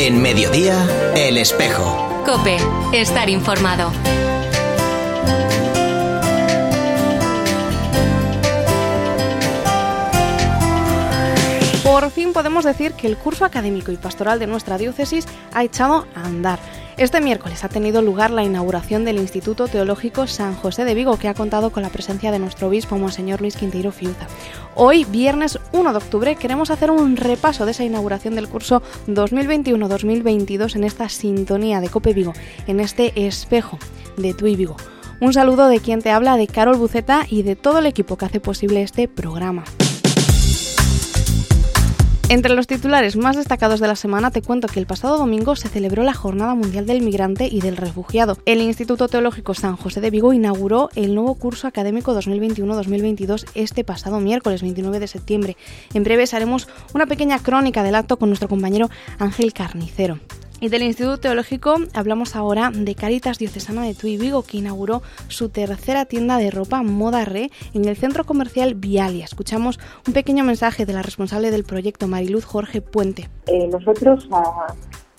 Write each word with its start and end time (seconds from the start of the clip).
En 0.00 0.22
mediodía, 0.22 0.86
El 1.16 1.38
Espejo. 1.38 2.22
Cope, 2.24 2.56
estar 2.92 3.28
informado. 3.28 3.90
Por 11.82 12.12
fin 12.12 12.32
podemos 12.32 12.64
decir 12.64 12.92
que 12.92 13.08
el 13.08 13.16
curso 13.16 13.44
académico 13.44 13.90
y 13.90 13.96
pastoral 13.96 14.38
de 14.38 14.46
nuestra 14.46 14.78
diócesis 14.78 15.26
ha 15.52 15.64
echado 15.64 16.06
a 16.14 16.24
andar. 16.24 16.60
Este 16.98 17.20
miércoles 17.20 17.62
ha 17.62 17.68
tenido 17.68 18.02
lugar 18.02 18.32
la 18.32 18.42
inauguración 18.42 19.04
del 19.04 19.18
Instituto 19.18 19.68
Teológico 19.68 20.26
San 20.26 20.56
José 20.56 20.84
de 20.84 20.96
Vigo, 20.96 21.16
que 21.16 21.28
ha 21.28 21.34
contado 21.34 21.70
con 21.70 21.84
la 21.84 21.90
presencia 21.90 22.32
de 22.32 22.40
nuestro 22.40 22.66
obispo, 22.66 22.98
Monseñor 22.98 23.40
Luis 23.40 23.56
Quinteiro 23.56 23.92
Fiuza. 23.92 24.26
Hoy, 24.74 25.04
viernes 25.04 25.60
1 25.70 25.92
de 25.92 25.96
octubre, 25.96 26.34
queremos 26.34 26.72
hacer 26.72 26.90
un 26.90 27.16
repaso 27.16 27.64
de 27.66 27.70
esa 27.70 27.84
inauguración 27.84 28.34
del 28.34 28.48
curso 28.48 28.82
2021-2022 29.06 30.74
en 30.74 30.82
esta 30.82 31.08
sintonía 31.08 31.80
de 31.80 31.88
Cope 31.88 32.12
Vigo, 32.14 32.32
en 32.66 32.80
este 32.80 33.28
espejo 33.28 33.78
de 34.16 34.34
Tui 34.34 34.56
Vigo. 34.56 34.76
Un 35.20 35.32
saludo 35.32 35.68
de 35.68 35.78
quien 35.78 36.02
te 36.02 36.10
habla, 36.10 36.36
de 36.36 36.48
Carol 36.48 36.78
Buceta 36.78 37.26
y 37.28 37.44
de 37.44 37.54
todo 37.54 37.78
el 37.78 37.86
equipo 37.86 38.18
que 38.18 38.24
hace 38.24 38.40
posible 38.40 38.82
este 38.82 39.06
programa. 39.06 39.62
Entre 42.30 42.54
los 42.54 42.66
titulares 42.66 43.16
más 43.16 43.36
destacados 43.36 43.80
de 43.80 43.86
la 43.86 43.96
semana 43.96 44.30
te 44.30 44.42
cuento 44.42 44.68
que 44.68 44.78
el 44.78 44.86
pasado 44.86 45.16
domingo 45.16 45.56
se 45.56 45.70
celebró 45.70 46.02
la 46.02 46.12
Jornada 46.12 46.54
Mundial 46.54 46.84
del 46.84 47.00
Migrante 47.00 47.48
y 47.50 47.62
del 47.62 47.78
Refugiado. 47.78 48.36
El 48.44 48.60
Instituto 48.60 49.08
Teológico 49.08 49.54
San 49.54 49.76
José 49.76 50.02
de 50.02 50.10
Vigo 50.10 50.34
inauguró 50.34 50.90
el 50.94 51.14
nuevo 51.14 51.36
curso 51.36 51.66
académico 51.66 52.14
2021-2022 52.14 53.46
este 53.54 53.82
pasado 53.82 54.20
miércoles 54.20 54.60
29 54.60 55.00
de 55.00 55.06
septiembre. 55.06 55.56
En 55.94 56.04
breve 56.04 56.24
haremos 56.30 56.68
una 56.92 57.06
pequeña 57.06 57.38
crónica 57.38 57.82
del 57.82 57.94
acto 57.94 58.18
con 58.18 58.28
nuestro 58.28 58.50
compañero 58.50 58.90
Ángel 59.18 59.54
Carnicero. 59.54 60.18
Y 60.60 60.70
del 60.70 60.82
Instituto 60.82 61.18
Teológico 61.18 61.76
hablamos 61.94 62.34
ahora 62.34 62.72
de 62.74 62.96
Caritas 62.96 63.38
Diocesana 63.38 63.84
de 63.84 63.94
Tui 63.94 64.16
Vigo, 64.16 64.42
que 64.42 64.56
inauguró 64.56 65.02
su 65.28 65.50
tercera 65.50 66.04
tienda 66.04 66.36
de 66.38 66.50
ropa 66.50 66.82
Moda 66.82 67.24
Re 67.24 67.52
en 67.74 67.84
el 67.84 67.96
centro 67.96 68.24
comercial 68.24 68.74
Vialia. 68.74 69.24
Escuchamos 69.24 69.78
un 70.06 70.14
pequeño 70.14 70.42
mensaje 70.42 70.84
de 70.84 70.92
la 70.92 71.02
responsable 71.02 71.52
del 71.52 71.62
proyecto, 71.62 72.08
Mariluz 72.08 72.44
Jorge 72.44 72.80
Puente. 72.80 73.28
Eh, 73.46 73.68
nosotros 73.68 74.28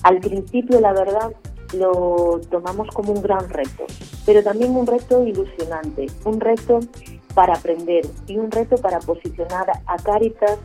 al 0.03 0.19
principio, 0.19 0.81
la 0.81 0.91
verdad, 0.91 1.31
lo 1.73 2.41
tomamos 2.49 2.89
como 2.89 3.13
un 3.13 3.21
gran 3.21 3.49
reto, 3.49 3.85
pero 4.25 4.43
también 4.43 4.75
un 4.75 4.87
reto 4.87 5.25
ilusionante, 5.25 6.07
un 6.25 6.41
reto 6.41 6.81
para 7.33 7.53
aprender 7.53 8.05
y 8.27 8.37
un 8.37 8.51
reto 8.51 8.75
para 8.77 8.99
posicionar 8.99 9.71
a 9.85 9.95
Caritas 9.97 10.57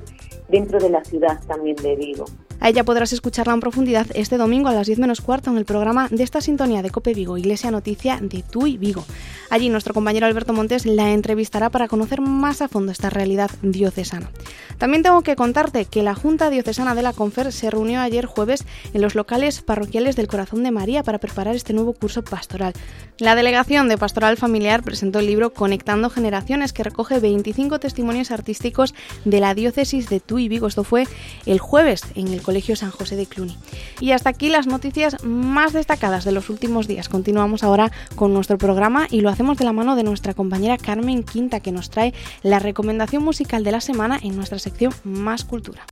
dentro 0.49 0.81
de 0.81 0.91
la 0.91 1.05
ciudad 1.05 1.41
también 1.47 1.77
de 1.77 1.95
Vigo. 1.95 2.25
A 2.65 2.71
ella 2.71 2.83
podrás 2.83 3.13
escucharla 3.13 3.53
en 3.53 3.61
profundidad 3.61 4.07
este 4.15 4.39
domingo 4.39 4.71
a 4.71 4.73
las 4.73 4.87
10 4.87 4.99
menos 4.99 5.21
cuarto 5.21 5.51
en 5.51 5.59
el 5.59 5.67
programa 5.67 6.09
de 6.11 6.23
esta 6.23 6.41
sintonía 6.41 6.81
de 6.81 6.89
Cope 6.89 7.13
Vigo, 7.13 7.37
Iglesia 7.37 7.71
Noticia 7.71 8.19
de 8.23 8.43
Tui 8.43 8.79
Vigo. 8.79 9.05
Allí 9.51 9.69
nuestro 9.69 9.93
compañero 9.93 10.25
Alberto 10.25 10.55
Montes 10.55 10.87
la 10.87 11.13
entrevistará 11.13 11.69
para 11.69 11.89
conocer 11.89 12.23
más 12.23 12.63
a 12.63 12.69
fondo 12.69 12.91
esta 12.91 13.11
realidad 13.11 13.51
diocesana. 13.61 14.31
También 14.79 15.03
tengo 15.03 15.21
que 15.21 15.37
contarte 15.37 15.85
que 15.85 16.03
la 16.03 16.15
Junta 16.15 16.49
Diocesana 16.49 16.95
de 16.95 17.03
la 17.03 17.13
Confer 17.13 17.53
se 17.53 17.71
reunió 17.71 18.01
ayer 18.01 18.25
jueves 18.25 18.65
en 18.95 19.03
los 19.03 19.15
locales 19.15 19.61
parroquiales 19.61 20.17
del 20.17 20.27
Corazón 20.27 20.63
de 20.63 20.71
María 20.71 21.03
para 21.03 21.19
preparar 21.19 21.55
este 21.55 21.75
nuevo 21.75 21.93
curso 21.93 22.25
pastoral. 22.25 22.73
La 23.19 23.35
delegación 23.35 23.91
de 23.91 23.99
Pastoral 23.99 24.39
Familiar 24.39 24.83
presentó 24.83 25.19
el 25.19 25.27
libro 25.27 25.53
Conectando 25.53 26.09
Generaciones 26.09 26.73
que 26.73 26.83
recoge 26.83 27.21
25 27.21 27.79
testimonios 27.79 28.31
artísticos 28.31 28.95
de 29.27 29.41
la 29.41 29.55
diócesis 29.55 30.09
de 30.09 30.21
Tui 30.21 30.49
Vigo. 30.49 30.67
Esto 30.67 30.83
fue 30.83 31.07
el 31.45 31.59
jueves 31.59 32.03
en 32.15 32.29
el 32.29 32.41
Colegio 32.41 32.54
San 32.63 32.91
José 32.91 33.17
de 33.17 33.27
Cluny. 33.27 33.57
Y 34.01 34.13
hasta 34.13 34.31
aquí 34.31 34.49
las 34.49 34.67
noticias 34.67 35.23
más 35.25 35.73
destacadas 35.73 36.25
de 36.25 36.33
los 36.33 36.51
últimos 36.51 36.89
días. 36.89 37.09
Continuamos 37.09 37.63
ahora 37.63 37.93
con 38.17 38.33
nuestro 38.33 38.59
programa 38.59 39.07
y 39.11 39.21
lo 39.21 39.29
hacemos 39.29 39.59
de 39.59 39.65
la 39.65 39.73
mano 39.73 39.97
de 39.97 40.03
nuestra 40.03 40.35
compañera 40.35 40.79
Carmen 40.79 41.23
Quinta 41.23 41.61
que 41.61 41.73
nos 41.73 41.91
trae 41.91 42.15
la 42.43 42.59
recomendación 42.59 43.23
musical 43.23 43.65
de 43.65 43.73
la 43.73 43.81
semana 43.81 44.19
en 44.23 44.37
nuestra 44.37 44.59
sección 44.59 44.93
Más 45.05 45.45
Cultura. 45.45 45.87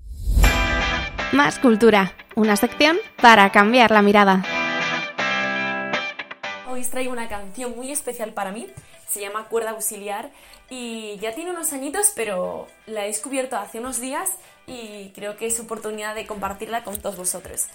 Más 1.33 1.59
Cultura, 1.59 2.15
una 2.35 2.57
sección 2.57 2.97
para 3.21 3.51
cambiar 3.51 3.91
la 3.91 4.03
mirada. 4.03 4.62
Hoy 6.73 6.83
traigo 6.85 7.13
una 7.13 7.29
canción 7.29 7.77
muy 7.77 7.93
especial 7.93 8.33
para 8.33 8.51
mí, 8.51 8.67
se 9.07 9.21
llama 9.21 9.47
Cuerda 9.49 9.73
Auxiliar 9.73 10.31
y 10.71 11.19
ya 11.19 11.35
tiene 11.35 11.51
unos 11.51 11.75
añitos, 11.75 12.13
pero 12.17 12.67
la 12.87 13.05
he 13.05 13.09
descubierto 13.09 13.59
hace 13.59 13.79
unos 13.79 14.01
días 14.01 14.31
y 14.67 15.11
creo 15.11 15.37
que 15.37 15.45
es 15.45 15.61
oportunidad 15.61 16.15
de 16.15 16.27
compartirla 16.27 16.83
con 16.83 16.99
todos 16.99 17.19
vosotros. 17.19 17.67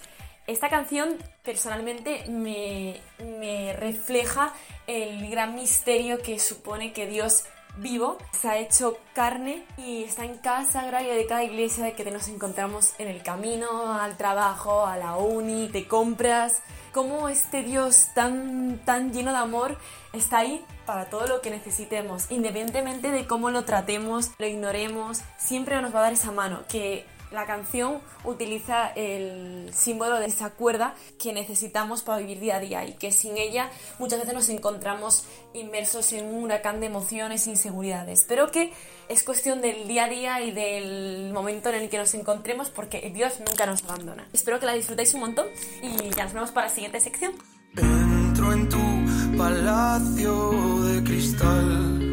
Esta 0.48 0.68
canción 0.68 1.16
personalmente 1.44 2.24
me, 2.28 3.00
me 3.20 3.72
refleja 3.72 4.52
el 4.88 5.30
gran 5.30 5.54
misterio 5.54 6.20
que 6.20 6.40
supone 6.40 6.92
que 6.92 7.06
Dios 7.06 7.44
vivo, 7.76 8.18
se 8.32 8.48
ha 8.48 8.58
hecho 8.58 8.98
carne 9.14 9.64
y 9.76 10.04
está 10.04 10.24
en 10.24 10.38
cada 10.38 10.64
sagrario 10.64 11.14
de 11.14 11.26
cada 11.26 11.44
iglesia 11.44 11.84
de 11.84 11.92
que 11.92 12.10
nos 12.10 12.26
encontramos 12.26 12.94
en 12.98 13.06
el 13.06 13.22
camino, 13.22 13.92
al 13.92 14.16
trabajo, 14.16 14.86
a 14.86 14.96
la 14.96 15.16
uni, 15.16 15.68
te 15.68 15.86
compras. 15.86 16.62
Cómo 16.98 17.28
este 17.28 17.62
Dios 17.62 18.08
tan, 18.12 18.80
tan 18.84 19.12
lleno 19.12 19.30
de 19.30 19.38
amor 19.38 19.76
está 20.12 20.38
ahí 20.38 20.64
para 20.84 21.08
todo 21.08 21.28
lo 21.28 21.40
que 21.40 21.48
necesitemos, 21.48 22.26
independientemente 22.28 23.12
de 23.12 23.24
cómo 23.24 23.50
lo 23.50 23.64
tratemos, 23.64 24.32
lo 24.36 24.46
ignoremos, 24.48 25.20
siempre 25.36 25.80
nos 25.80 25.94
va 25.94 26.00
a 26.00 26.02
dar 26.02 26.12
esa 26.12 26.32
mano 26.32 26.64
que 26.68 27.06
la 27.30 27.46
canción 27.46 28.00
utiliza 28.24 28.88
el 28.94 29.70
símbolo 29.74 30.18
de 30.18 30.26
esa 30.26 30.50
cuerda 30.50 30.94
que 31.18 31.32
necesitamos 31.32 32.02
para 32.02 32.18
vivir 32.18 32.40
día 32.40 32.56
a 32.56 32.60
día 32.60 32.84
y 32.84 32.94
que 32.94 33.12
sin 33.12 33.36
ella 33.36 33.70
muchas 33.98 34.20
veces 34.20 34.34
nos 34.34 34.48
encontramos 34.48 35.24
inmersos 35.54 36.12
en 36.12 36.26
un 36.26 36.44
huracán 36.44 36.80
de 36.80 36.86
emociones 36.86 37.46
e 37.46 37.50
inseguridades. 37.50 38.24
Pero 38.28 38.50
que 38.50 38.72
es 39.08 39.22
cuestión 39.22 39.60
del 39.60 39.88
día 39.88 40.04
a 40.04 40.08
día 40.08 40.42
y 40.42 40.52
del 40.52 41.32
momento 41.32 41.68
en 41.70 41.76
el 41.76 41.88
que 41.88 41.98
nos 41.98 42.14
encontremos 42.14 42.70
porque 42.70 43.10
Dios 43.14 43.40
nunca 43.40 43.66
nos 43.66 43.84
abandona. 43.84 44.28
Espero 44.32 44.58
que 44.60 44.66
la 44.66 44.74
disfrutéis 44.74 45.14
un 45.14 45.20
montón 45.20 45.46
y 45.82 46.10
ya 46.14 46.24
nos 46.24 46.32
vemos 46.32 46.50
para 46.50 46.68
la 46.68 46.74
siguiente 46.74 47.00
sección. 47.00 47.32
Entro 47.76 48.52
en 48.52 48.68
tu 48.68 49.36
palacio 49.36 50.50
de 50.84 51.04
cristal. 51.04 52.08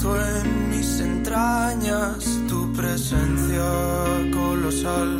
Mis 0.00 0.39
entrañas 1.20 2.24
tu 2.48 2.72
presencia 2.72 3.68
colosal. 4.32 5.10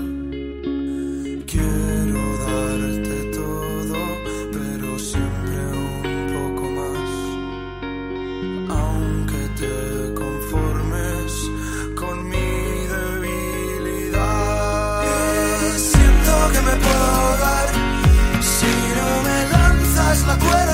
Quiero 1.52 2.22
darte 2.48 3.16
todo, 3.40 4.00
pero 4.56 4.88
siempre 5.10 5.58
un 5.86 6.02
poco 6.36 6.64
más. 6.80 7.10
Aunque 8.80 9.42
te 9.60 9.76
conformes 10.22 11.30
con 12.00 12.16
mi 12.32 12.50
debilidad. 12.94 14.22
Siento 15.92 16.34
que 16.52 16.60
me 16.68 16.74
puedo 16.84 17.20
dar 17.46 17.68
si 18.56 18.72
no 18.96 19.08
me 19.26 19.38
lanzas 19.54 20.16
la 20.28 20.36
cuerda 20.38 20.69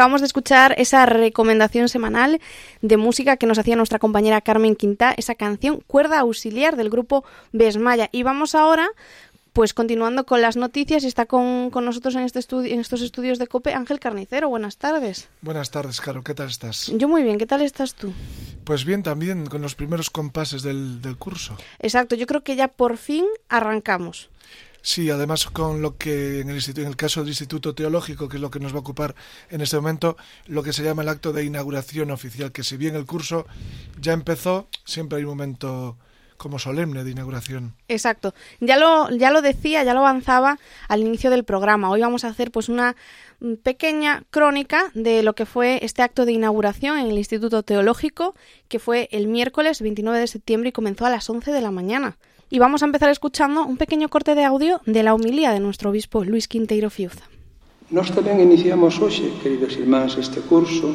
Acabamos 0.00 0.22
de 0.22 0.28
escuchar 0.28 0.74
esa 0.78 1.04
recomendación 1.04 1.90
semanal 1.90 2.40
de 2.80 2.96
música 2.96 3.36
que 3.36 3.44
nos 3.44 3.58
hacía 3.58 3.76
nuestra 3.76 3.98
compañera 3.98 4.40
Carmen 4.40 4.74
Quinta, 4.74 5.12
esa 5.14 5.34
canción 5.34 5.82
Cuerda 5.86 6.20
Auxiliar 6.20 6.76
del 6.76 6.88
grupo 6.88 7.22
Besmaya. 7.52 8.08
Y 8.10 8.22
vamos 8.22 8.54
ahora, 8.54 8.88
pues 9.52 9.74
continuando 9.74 10.24
con 10.24 10.40
las 10.40 10.56
noticias, 10.56 11.04
está 11.04 11.26
con, 11.26 11.68
con 11.68 11.84
nosotros 11.84 12.14
en, 12.14 12.22
este 12.22 12.38
estudio, 12.38 12.72
en 12.72 12.80
estos 12.80 13.02
estudios 13.02 13.38
de 13.38 13.46
COPE 13.46 13.74
Ángel 13.74 14.00
Carnicero. 14.00 14.48
Buenas 14.48 14.78
tardes. 14.78 15.28
Buenas 15.42 15.70
tardes, 15.70 16.00
Caro. 16.00 16.24
¿Qué 16.24 16.32
tal 16.32 16.48
estás? 16.48 16.90
Yo 16.96 17.06
muy 17.06 17.22
bien, 17.22 17.36
¿qué 17.36 17.44
tal 17.44 17.60
estás 17.60 17.92
tú? 17.92 18.10
Pues 18.64 18.86
bien, 18.86 19.02
también 19.02 19.44
con 19.48 19.60
los 19.60 19.74
primeros 19.74 20.08
compases 20.08 20.62
del, 20.62 21.02
del 21.02 21.18
curso. 21.18 21.58
Exacto, 21.78 22.16
yo 22.16 22.26
creo 22.26 22.42
que 22.42 22.56
ya 22.56 22.68
por 22.68 22.96
fin 22.96 23.26
arrancamos. 23.50 24.29
Sí, 24.82 25.10
además 25.10 25.46
con 25.46 25.82
lo 25.82 25.96
que 25.96 26.40
en 26.40 26.50
el, 26.50 26.96
caso 26.96 27.20
del 27.20 27.28
Instituto 27.28 27.74
Teológico, 27.74 28.28
que 28.28 28.36
es 28.36 28.40
lo 28.40 28.50
que 28.50 28.60
nos 28.60 28.72
va 28.72 28.76
a 28.76 28.80
ocupar 28.80 29.14
en 29.50 29.60
este 29.60 29.76
momento, 29.76 30.16
lo 30.46 30.62
que 30.62 30.72
se 30.72 30.82
llama 30.82 31.02
el 31.02 31.08
acto 31.08 31.32
de 31.32 31.44
inauguración 31.44 32.10
oficial, 32.10 32.52
que 32.52 32.62
si 32.62 32.76
bien 32.76 32.96
el 32.96 33.06
curso 33.06 33.46
ya 34.00 34.12
empezó, 34.12 34.68
siempre 34.84 35.18
hay 35.18 35.24
un 35.24 35.30
momento 35.30 35.96
como 36.40 36.58
solemne 36.58 37.04
de 37.04 37.10
inauguración. 37.10 37.74
Exacto. 37.86 38.34
Ya 38.60 38.78
lo, 38.78 39.10
ya 39.10 39.30
lo 39.30 39.42
decía, 39.42 39.84
ya 39.84 39.92
lo 39.92 40.00
avanzaba 40.00 40.58
al 40.88 41.00
inicio 41.00 41.28
del 41.28 41.44
programa. 41.44 41.90
Hoy 41.90 42.00
vamos 42.00 42.24
a 42.24 42.28
hacer 42.28 42.50
pues 42.50 42.70
una 42.70 42.96
pequeña 43.62 44.24
crónica 44.30 44.90
de 44.94 45.22
lo 45.22 45.34
que 45.34 45.44
fue 45.44 45.80
este 45.82 46.00
acto 46.00 46.24
de 46.24 46.32
inauguración 46.32 46.98
en 46.98 47.08
el 47.08 47.18
Instituto 47.18 47.62
Teológico, 47.62 48.34
que 48.68 48.78
fue 48.78 49.10
el 49.12 49.28
miércoles 49.28 49.82
29 49.82 50.18
de 50.18 50.26
septiembre 50.26 50.70
y 50.70 50.72
comenzó 50.72 51.04
a 51.04 51.10
las 51.10 51.28
11 51.28 51.52
de 51.52 51.60
la 51.60 51.70
mañana. 51.70 52.16
Y 52.52 52.58
vamos 52.58 52.82
a 52.82 52.86
empezar 52.86 53.10
escuchando 53.10 53.64
un 53.64 53.76
pequeño 53.76 54.08
corte 54.08 54.34
de 54.34 54.44
audio 54.44 54.80
de 54.84 55.04
la 55.04 55.14
homilía 55.14 55.52
de 55.52 55.60
nuestro 55.60 55.90
obispo 55.90 56.24
Luis 56.24 56.48
Quinteiro 56.48 56.90
Fiuza. 56.90 57.22
Nós 57.94 58.10
tamén 58.10 58.42
iniciamos 58.42 58.98
hoxe, 58.98 59.38
queridos 59.38 59.78
irmáns, 59.78 60.18
este 60.18 60.42
curso 60.42 60.90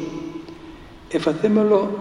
e 1.08 1.16
facémolo 1.16 1.96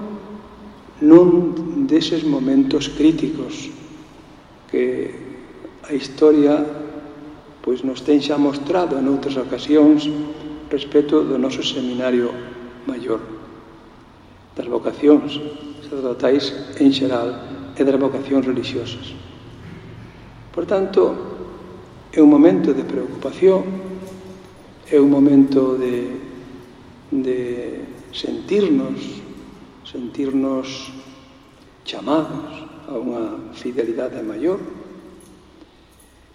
nun 0.99 1.87
deses 1.87 2.27
momentos 2.27 2.91
críticos 2.99 3.71
que 4.67 5.15
a 5.87 5.95
historia 5.95 6.59
pois 7.63 7.79
nos 7.87 8.03
ten 8.03 8.19
xa 8.19 8.35
mostrado 8.35 8.99
en 8.99 9.07
outras 9.07 9.39
ocasións 9.39 10.03
respecto 10.67 11.23
do 11.23 11.39
noso 11.39 11.63
seminario 11.63 12.27
maior 12.91 13.23
das 14.51 14.67
vocacións 14.67 15.39
sacerdotais 15.79 16.75
en 16.75 16.91
xeral 16.91 17.29
e 17.79 17.81
das 17.87 17.95
vocacións 17.95 18.43
religiosas. 18.43 19.15
Por 20.55 20.65
tanto, 20.65 21.11
é 22.15 22.23
un 22.23 22.31
momento 22.31 22.71
de 22.71 22.87
preocupación, 22.87 23.67
é 24.87 24.95
un 24.95 25.11
momento 25.11 25.75
de, 25.75 26.15
de 27.11 27.83
sentirnos, 28.15 29.19
sentirnos 29.83 30.95
chamados 31.83 32.71
a 32.87 32.95
unha 32.95 33.51
fidelidade 33.51 34.23
maior, 34.23 34.63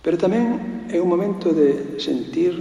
pero 0.05 0.21
tamén 0.21 0.85
é 0.93 1.01
un 1.01 1.09
momento 1.09 1.57
de 1.57 1.97
sentir 1.97 2.61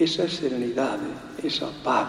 esa 0.00 0.32
serenidade, 0.32 1.12
esa 1.44 1.68
paz 1.84 2.08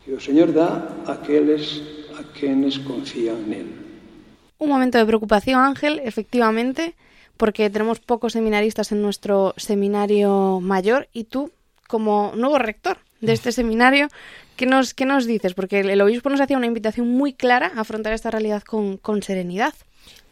que 0.00 0.16
o 0.16 0.20
Señor 0.20 0.56
dá 0.56 1.04
a 1.04 1.20
aqueles 1.20 1.84
a 2.16 2.24
quenes 2.32 2.80
confían 2.80 3.44
nel. 3.52 3.83
Un 4.64 4.70
momento 4.70 4.96
de 4.96 5.04
preocupación, 5.04 5.60
Ángel, 5.60 6.00
efectivamente, 6.02 6.94
porque 7.36 7.68
tenemos 7.68 8.00
pocos 8.00 8.32
seminaristas 8.32 8.92
en 8.92 9.02
nuestro 9.02 9.52
seminario 9.58 10.58
mayor 10.62 11.06
y 11.12 11.24
tú, 11.24 11.52
como 11.86 12.32
nuevo 12.34 12.58
rector 12.58 12.96
de 13.20 13.34
este 13.34 13.52
seminario, 13.52 14.08
¿qué 14.56 14.64
nos, 14.64 14.94
qué 14.94 15.04
nos 15.04 15.26
dices? 15.26 15.52
Porque 15.52 15.80
el, 15.80 16.00
obispo 16.00 16.30
nos 16.30 16.40
hacía 16.40 16.56
una 16.56 16.66
invitación 16.66 17.08
muy 17.08 17.34
clara 17.34 17.72
a 17.76 17.82
afrontar 17.82 18.14
esta 18.14 18.30
realidad 18.30 18.62
con, 18.62 18.96
con 18.96 19.22
serenidad. 19.22 19.74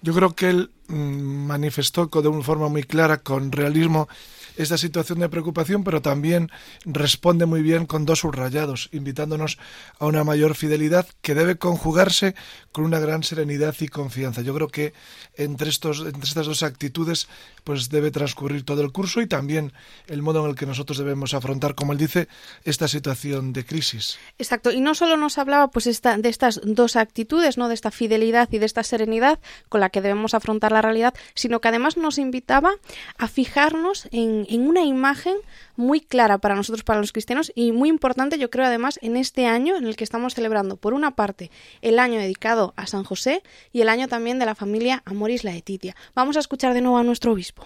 Yo 0.00 0.14
creo 0.14 0.34
que 0.34 0.49
él 0.49 0.70
manifestó 0.93 2.06
de 2.06 2.29
una 2.29 2.43
forma 2.43 2.69
muy 2.69 2.83
clara, 2.83 3.19
con 3.19 3.53
realismo, 3.53 4.09
esta 4.56 4.77
situación 4.77 5.21
de 5.21 5.29
preocupación, 5.29 5.83
pero 5.85 6.03
también 6.03 6.50
responde 6.85 7.47
muy 7.47 7.62
bien 7.62 7.87
con 7.87 8.05
dos 8.05 8.21
subrayados, 8.21 8.91
invitándonos 8.93 9.59
a 9.99 10.06
una 10.06 10.25
mayor 10.25 10.55
fidelidad 10.55 11.06
que 11.23 11.35
debe 11.35 11.56
conjugarse 11.56 12.35
con 12.71 12.85
una 12.85 12.99
gran 12.99 13.23
serenidad 13.23 13.75
y 13.81 13.89
confianza. 13.89 14.43
Yo 14.43 14.55
creo 14.55 14.69
que 14.69 14.93
entre, 15.37 15.71
estos, 15.71 16.00
entre 16.00 16.29
estas 16.29 16.47
dos 16.47 16.62
actitudes 16.62 17.29
pues 17.64 17.88
debe 17.88 18.11
transcurrir 18.11 18.64
todo 18.64 18.82
el 18.82 18.93
curso 18.93 19.20
y 19.20 19.26
también 19.26 19.73
el 20.06 20.23
modo 20.23 20.44
en 20.44 20.50
el 20.50 20.56
que 20.56 20.67
nosotros 20.67 20.99
debemos 20.99 21.35
afrontar, 21.35 21.75
como 21.75 21.93
él 21.93 21.99
dice, 21.99 22.29
esta 22.64 22.88
situación 22.88 23.53
de 23.53 23.64
crisis. 23.64 24.19
Exacto, 24.38 24.70
y 24.70 24.81
no 24.81 24.94
solo 24.94 25.17
nos 25.17 25.38
hablaba 25.38 25.69
pues 25.69 25.87
esta, 25.87 26.17
de 26.17 26.29
estas 26.29 26.61
dos 26.64 26.97
actitudes, 26.97 27.59
¿no? 27.59 27.69
de 27.69 27.75
esta 27.75 27.91
fidelidad 27.91 28.49
y 28.53 28.59
de 28.59 28.67
esta 28.67 28.82
serenidad 28.82 29.38
con 29.69 29.81
la 29.81 29.91
que 29.91 30.00
debemos 30.00 30.35
afrontar 30.35 30.73
la 30.73 30.82
realidad, 30.82 31.14
sino 31.35 31.61
que 31.61 31.69
además 31.69 31.97
nos 31.97 32.19
invitaba 32.19 32.73
a 33.19 33.29
fijarnos 33.29 34.08
en, 34.11 34.47
en 34.49 34.69
una 34.69 34.82
imagen 34.82 35.37
muy 35.77 36.01
clara 36.01 36.39
para 36.39 36.55
nosotros, 36.55 36.85
para 36.85 37.01
los 37.01 37.13
cristianos, 37.13 37.53
y 37.55 37.73
muy 37.73 37.89
importante, 37.89 38.39
yo 38.39 38.51
creo, 38.51 38.67
además, 38.67 38.99
en 39.03 39.17
este 39.17 39.47
año 39.47 39.77
en 39.77 39.87
el 39.87 39.97
que 39.97 40.05
estamos 40.05 40.35
celebrando, 40.35 40.77
por 40.77 40.95
una 40.95 41.17
parte, 41.17 41.51
el 41.81 41.99
año 41.99 42.19
dedicado 42.19 42.75
a 42.77 42.87
San 42.87 43.05
José 43.05 43.43
y 43.73 43.81
el 43.81 43.89
año 43.89 44.09
también 44.09 44.39
de 44.39 44.47
la 44.47 44.55
familia 44.55 45.03
Amoris 45.05 45.45
Laetitia. 45.45 45.97
Vamos 46.15 46.37
a 46.37 46.41
escuchar 46.41 46.75
de 46.75 46.81
nuevo 46.81 46.99
a 46.99 47.03
nuestro 47.03 47.33
obispo. 47.33 47.65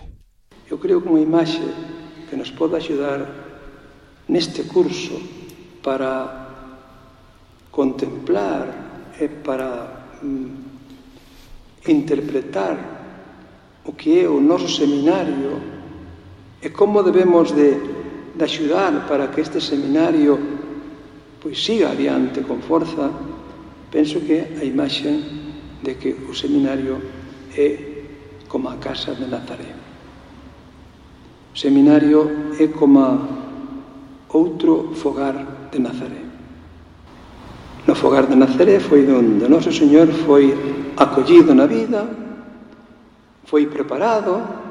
Eu 0.66 0.82
creo 0.82 0.98
que 0.98 1.06
unha 1.06 1.22
imaxe 1.22 1.62
que 2.26 2.34
nos 2.34 2.50
pode 2.50 2.74
axudar 2.74 3.22
neste 4.26 4.66
curso 4.66 5.14
para 5.78 6.50
contemplar 7.70 8.66
e 9.14 9.30
para 9.30 10.10
mm, 10.18 11.86
interpretar 11.86 12.74
o 13.86 13.94
que 13.94 14.18
é 14.18 14.26
o 14.26 14.42
noso 14.42 14.66
seminario 14.66 15.75
e 16.66 16.74
como 16.74 17.06
debemos 17.06 17.54
de, 17.54 17.78
de 18.34 18.42
axudar 18.42 19.06
para 19.06 19.30
que 19.30 19.38
este 19.38 19.62
seminario 19.62 20.34
pois 21.38 21.62
siga 21.62 21.94
adiante 21.94 22.42
con 22.42 22.58
forza, 22.58 23.06
penso 23.86 24.18
que 24.26 24.58
a 24.58 24.66
imaxe 24.66 25.14
de 25.78 25.94
que 25.94 26.10
o 26.26 26.34
seminario 26.34 26.98
é 27.54 28.02
como 28.50 28.66
a 28.66 28.82
casa 28.82 29.14
de 29.14 29.30
Nazaré. 29.30 29.70
O 31.54 31.54
seminario 31.54 32.50
é 32.58 32.66
como 32.66 32.98
outro 34.34 34.90
fogar 34.98 35.70
de 35.70 35.78
Nazaré. 35.78 36.26
No 37.86 37.94
fogar 37.94 38.26
de 38.26 38.34
Nazaré 38.34 38.82
foi 38.82 39.06
onde 39.06 39.46
o 39.46 39.48
noso 39.48 39.70
Señor 39.70 40.10
foi 40.26 40.50
acollido 40.98 41.54
na 41.54 41.70
vida, 41.70 42.10
foi 43.46 43.70
preparado, 43.70 44.65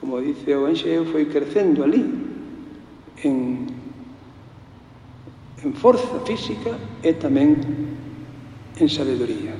como 0.00 0.18
dice 0.18 0.56
o 0.56 0.66
Enxeo, 0.66 1.04
foi 1.04 1.28
crecendo 1.28 1.84
ali 1.84 2.00
en, 3.22 3.68
en 5.60 5.70
forza 5.76 6.24
física 6.24 6.72
e 7.04 7.12
tamén 7.12 7.60
en 8.80 8.88
sabedoría. 8.88 9.52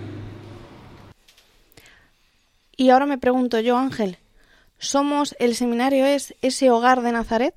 Y 2.80 2.88
ahora 2.88 3.04
me 3.04 3.20
pregunto 3.20 3.60
yo, 3.60 3.76
Ángel, 3.76 4.16
somos, 4.80 5.36
el 5.38 5.54
seminario 5.54 6.06
es 6.06 6.34
ese 6.40 6.70
hogar 6.70 7.02
de 7.02 7.12
Nazaret? 7.12 7.54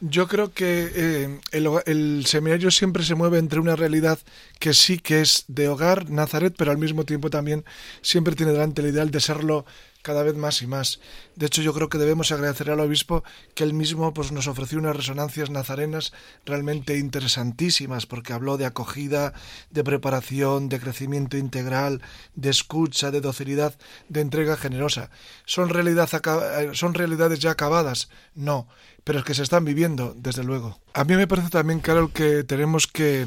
Yo 0.00 0.26
creo 0.26 0.52
que 0.52 0.90
eh, 0.92 1.40
el, 1.52 1.68
el, 1.86 2.26
seminario 2.26 2.72
siempre 2.72 3.04
se 3.04 3.14
mueve 3.14 3.38
entre 3.38 3.60
una 3.60 3.76
realidad 3.76 4.18
que 4.58 4.74
sí 4.74 4.98
que 4.98 5.20
es 5.20 5.44
de 5.46 5.68
hogar, 5.68 6.10
Nazaret, 6.10 6.52
pero 6.58 6.72
al 6.72 6.78
mismo 6.78 7.04
tiempo 7.04 7.30
también 7.30 7.64
siempre 8.02 8.34
tiene 8.34 8.52
delante 8.52 8.82
el 8.82 8.88
ideal 8.88 9.12
de 9.12 9.20
serlo 9.20 9.64
cada 10.04 10.22
vez 10.22 10.36
más 10.36 10.60
y 10.60 10.66
más. 10.66 11.00
De 11.34 11.46
hecho, 11.46 11.62
yo 11.62 11.72
creo 11.72 11.88
que 11.88 11.98
debemos 11.98 12.30
agradecer 12.30 12.70
al 12.70 12.78
obispo 12.78 13.24
que 13.54 13.64
él 13.64 13.72
mismo 13.72 14.12
pues, 14.12 14.30
nos 14.30 14.46
ofreció 14.46 14.78
unas 14.78 14.94
resonancias 14.94 15.48
nazarenas 15.48 16.12
realmente 16.44 16.98
interesantísimas, 16.98 18.04
porque 18.04 18.34
habló 18.34 18.58
de 18.58 18.66
acogida, 18.66 19.32
de 19.70 19.82
preparación, 19.82 20.68
de 20.68 20.78
crecimiento 20.78 21.38
integral, 21.38 22.02
de 22.34 22.50
escucha, 22.50 23.10
de 23.10 23.22
docilidad, 23.22 23.74
de 24.10 24.20
entrega 24.20 24.58
generosa. 24.58 25.10
¿Son, 25.46 25.70
realidad, 25.70 26.08
¿Son 26.74 26.92
realidades 26.92 27.40
ya 27.40 27.52
acabadas? 27.52 28.10
No, 28.34 28.68
pero 29.04 29.20
es 29.20 29.24
que 29.24 29.34
se 29.34 29.42
están 29.42 29.64
viviendo, 29.64 30.14
desde 30.16 30.44
luego. 30.44 30.83
A 30.96 31.04
mí 31.04 31.16
me 31.16 31.26
parece 31.26 31.50
también, 31.50 31.80
Carol, 31.80 32.12
que 32.12 32.44
tenemos 32.44 32.86
que 32.86 33.26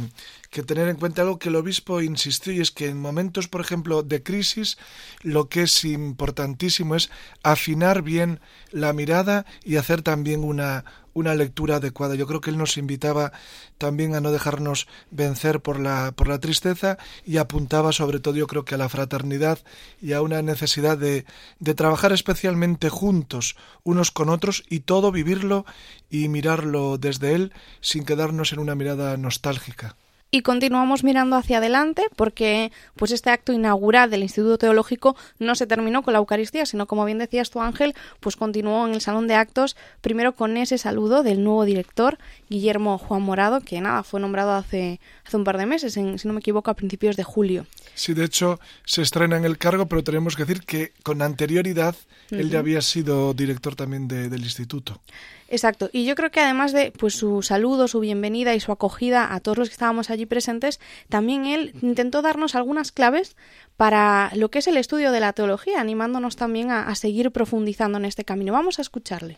que 0.50 0.64
tener 0.64 0.88
en 0.88 0.96
cuenta 0.96 1.22
algo 1.22 1.40
que 1.40 1.50
el 1.50 1.56
obispo 1.56 2.02
insistió 2.02 2.54
y 2.54 2.62
es 2.62 2.72
que 2.72 2.88
en 2.88 3.00
momentos, 3.00 3.48
por 3.48 3.62
ejemplo, 3.62 4.04
de 4.04 4.24
crisis, 4.24 4.78
lo 5.22 5.50
que 5.50 5.64
es 5.64 5.84
importantísimo 5.84 6.96
es 6.96 7.10
afinar 7.44 8.02
bien 8.02 8.40
la 8.72 8.94
mirada 8.94 9.46
y 9.64 9.76
hacer 9.76 10.02
también 10.02 10.44
una, 10.44 10.86
una 11.18 11.34
lectura 11.34 11.78
adecuada. 11.78 12.14
Yo 12.14 12.28
creo 12.28 12.42
que 12.42 12.52
él 12.52 12.58
nos 12.58 12.78
invitaba 12.78 13.32
también 13.80 14.14
a 14.14 14.22
no 14.22 14.32
dejarnos 14.32 14.88
vencer 15.10 15.62
por 15.62 15.80
la, 15.80 16.12
por 16.16 16.28
la 16.28 16.40
tristeza 16.40 16.98
y 17.26 17.38
apuntaba 17.38 17.92
sobre 17.92 18.20
todo 18.20 18.36
yo 18.36 18.46
creo 18.46 18.66
que 18.66 18.76
a 18.76 18.78
la 18.78 18.88
fraternidad 18.88 19.60
y 20.00 20.14
a 20.14 20.22
una 20.22 20.42
necesidad 20.44 20.98
de, 20.98 21.26
de 21.60 21.74
trabajar 21.74 22.14
especialmente 22.14 22.90
juntos 22.90 23.56
unos 23.84 24.12
con 24.12 24.30
otros 24.30 24.64
y 24.70 24.82
todo 24.82 25.12
vivirlo 25.12 25.66
y 26.10 26.28
mirarlo 26.28 26.98
desde 27.00 27.34
él 27.34 27.54
sin 27.82 28.06
quedarnos 28.06 28.54
en 28.54 28.60
una 28.60 28.76
mirada 28.76 29.18
nostálgica 29.18 29.96
y 30.30 30.42
continuamos 30.42 31.04
mirando 31.04 31.36
hacia 31.36 31.60
adelante 31.60 32.04
porque 32.16 32.72
pues 32.96 33.12
este 33.12 33.30
acto 33.30 33.54
inaugural 33.54 34.10
del 34.10 34.24
Instituto 34.24 34.58
Teológico 34.58 35.16
no 35.40 35.56
se 35.56 35.68
terminó 35.68 36.04
con 36.04 36.14
la 36.14 36.20
Eucaristía, 36.20 36.66
sino 36.66 36.86
como 36.86 37.06
bien 37.06 37.18
decías 37.18 37.50
tu 37.50 37.62
Ángel, 37.62 37.94
pues 38.20 38.36
continuó 38.36 38.86
en 38.88 38.94
el 38.94 39.02
salón 39.02 39.28
de 39.28 39.36
actos 39.36 39.78
primero 40.02 40.36
con 40.36 40.58
ese 40.58 40.78
saludo 40.78 41.24
del 41.24 41.44
nuevo 41.44 41.64
director 41.66 42.18
Guillermo 42.50 42.98
Juan 42.98 43.22
Morado, 43.22 43.62
que 43.62 43.80
nada, 43.80 44.04
fue 44.04 44.20
nombrado 44.20 44.52
hace, 44.52 45.00
hace 45.26 45.38
un 45.38 45.44
par 45.44 45.58
de 45.58 45.66
meses, 45.66 45.96
en, 45.98 46.20
si 46.20 46.28
no 46.28 46.34
me 46.34 46.40
equivoco, 46.40 46.72
a 46.72 46.76
principios 46.76 47.16
de 47.16 47.24
julio. 47.24 47.66
Sí, 47.94 48.14
de 48.14 48.26
hecho 48.26 48.60
se 48.86 49.02
estrena 49.02 49.38
en 49.38 49.46
el 49.46 49.58
cargo, 49.58 49.88
pero 49.88 50.04
tenemos 50.04 50.36
que 50.36 50.46
decir 50.46 50.64
que 50.64 50.94
con 51.04 51.22
anterioridad 51.22 51.96
uh 52.32 52.36
-huh. 52.36 52.40
él 52.40 52.50
ya 52.50 52.60
había 52.60 52.82
sido 52.82 53.34
director 53.34 53.76
también 53.76 54.08
de, 54.08 54.30
del 54.30 54.44
instituto. 54.44 55.02
Exacto. 55.50 55.90
Y 55.94 56.06
yo 56.06 56.16
creo 56.16 56.32
que 56.32 56.40
además 56.40 56.74
de 56.74 56.92
pues 56.98 57.16
su 57.16 57.42
saludo, 57.42 57.88
su 57.88 58.00
bienvenida 58.00 58.56
y 58.56 58.60
su 58.60 58.72
acogida 58.72 59.34
a 59.34 59.40
todos 59.40 59.58
los 59.58 59.70
que 59.70 59.74
estábamos 59.74 60.10
allí 60.10 60.26
presentes, 60.26 60.80
también 61.10 61.46
él 61.46 61.74
intentó 61.82 62.22
darnos 62.22 62.56
algunas 62.56 62.92
claves 62.92 63.36
para 63.78 64.32
lo 64.36 64.50
que 64.50 64.60
es 64.60 64.68
el 64.68 64.78
estudio 64.78 65.12
de 65.12 65.20
la 65.20 65.34
teología, 65.34 65.80
animándonos 65.80 66.36
también 66.36 66.72
a, 66.72 66.88
a 66.88 66.96
seguir 66.96 67.32
profundizando 67.32 67.98
en 67.98 68.06
este 68.06 68.26
camino. 68.26 68.54
Vamos 68.54 68.80
a 68.80 68.82
escucharle. 68.82 69.38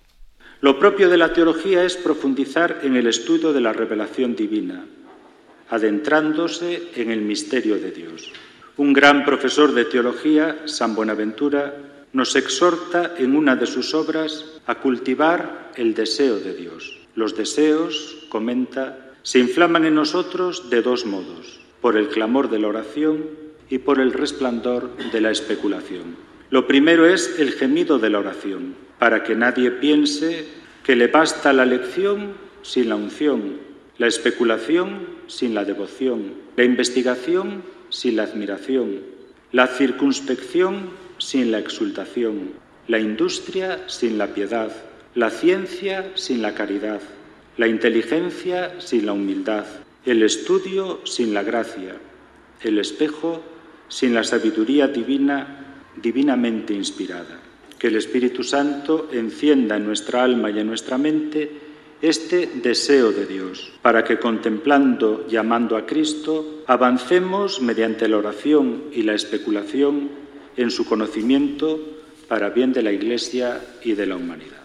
Lo 0.61 0.77
propio 0.79 1.09
de 1.09 1.17
la 1.17 1.31
teología 1.31 1.83
es 1.83 1.95
profundizar 1.95 2.79
en 2.83 2.95
el 2.95 3.07
estudio 3.07 3.53
de 3.53 3.61
la 3.61 3.71
revelación 3.71 4.35
divina, 4.35 4.85
adentrándose 5.69 6.89
en 6.95 7.11
el 7.11 7.21
misterio 7.21 7.75
de 7.77 7.91
Dios. 7.91 8.33
Un 8.75 8.93
gran 8.93 9.23
profesor 9.23 9.73
de 9.73 9.85
teología, 9.85 10.61
San 10.65 10.95
Buenaventura, 10.95 11.73
nos 12.13 12.35
exhorta 12.35 13.15
en 13.17 13.35
una 13.35 13.55
de 13.55 13.65
sus 13.65 13.93
obras 13.93 14.45
a 14.65 14.75
cultivar 14.75 15.71
el 15.75 15.93
deseo 15.93 16.39
de 16.39 16.53
Dios. 16.53 16.99
Los 17.15 17.35
deseos, 17.35 18.25
comenta, 18.29 19.13
se 19.23 19.39
inflaman 19.39 19.85
en 19.85 19.95
nosotros 19.95 20.69
de 20.69 20.81
dos 20.81 21.05
modos, 21.05 21.59
por 21.81 21.97
el 21.97 22.09
clamor 22.09 22.49
de 22.49 22.59
la 22.59 22.67
oración 22.67 23.25
y 23.69 23.79
por 23.79 23.99
el 23.99 24.13
resplandor 24.13 24.95
de 25.11 25.21
la 25.21 25.31
especulación. 25.31 26.15
Lo 26.49 26.65
primero 26.65 27.05
es 27.05 27.39
el 27.39 27.51
gemido 27.51 27.99
de 27.99 28.09
la 28.09 28.19
oración, 28.19 28.75
para 28.97 29.23
que 29.23 29.35
nadie 29.35 29.71
piense 29.71 30.47
que 30.83 30.95
le 30.95 31.07
basta 31.07 31.53
la 31.53 31.65
lección 31.65 32.33
sin 32.63 32.89
la 32.89 32.95
unción, 32.95 33.57
la 33.97 34.07
especulación 34.07 35.01
sin 35.27 35.53
la 35.53 35.65
devoción, 35.65 36.33
la 36.55 36.63
investigación 36.63 37.63
sin 37.89 38.15
la 38.15 38.23
admiración, 38.23 39.01
la 39.51 39.67
circunspección 39.67 40.89
sin 41.19 41.51
la 41.51 41.59
exultación, 41.59 42.51
la 42.87 42.99
industria 42.99 43.87
sin 43.87 44.17
la 44.17 44.27
piedad, 44.33 44.71
la 45.15 45.29
ciencia 45.29 46.11
sin 46.15 46.41
la 46.41 46.55
caridad, 46.55 47.01
la 47.57 47.67
inteligencia 47.67 48.79
sin 48.79 49.05
la 49.05 49.13
humildad, 49.13 49.65
el 50.05 50.23
estudio 50.23 51.01
sin 51.03 51.33
la 51.33 51.43
gracia, 51.43 51.95
el 52.63 52.79
espejo 52.79 53.43
sin 53.87 54.13
la 54.13 54.23
sabiduría 54.23 54.87
divina, 54.87 55.81
divinamente 56.01 56.73
inspirada. 56.73 57.39
Que 57.77 57.87
el 57.87 57.95
Espíritu 57.95 58.43
Santo 58.43 59.09
encienda 59.11 59.77
en 59.77 59.85
nuestra 59.85 60.23
alma 60.23 60.51
y 60.51 60.59
en 60.59 60.67
nuestra 60.67 60.97
mente 60.97 61.69
este 62.01 62.47
deseo 62.47 63.11
de 63.11 63.25
Dios, 63.25 63.71
para 63.81 64.03
que 64.03 64.19
contemplando 64.19 65.25
y 65.29 65.35
amando 65.35 65.75
a 65.75 65.85
Cristo, 65.85 66.63
avancemos 66.65 67.61
mediante 67.61 68.07
la 68.07 68.17
oración 68.17 68.85
y 68.93 69.03
la 69.03 69.13
especulación 69.13 70.09
en 70.57 70.71
su 70.71 70.85
conocimiento 70.85 71.79
para 72.27 72.49
bien 72.49 72.73
de 72.73 72.83
la 72.83 72.91
Iglesia 72.91 73.61
y 73.83 73.93
de 73.93 74.05
la 74.05 74.15
humanidad. 74.15 74.58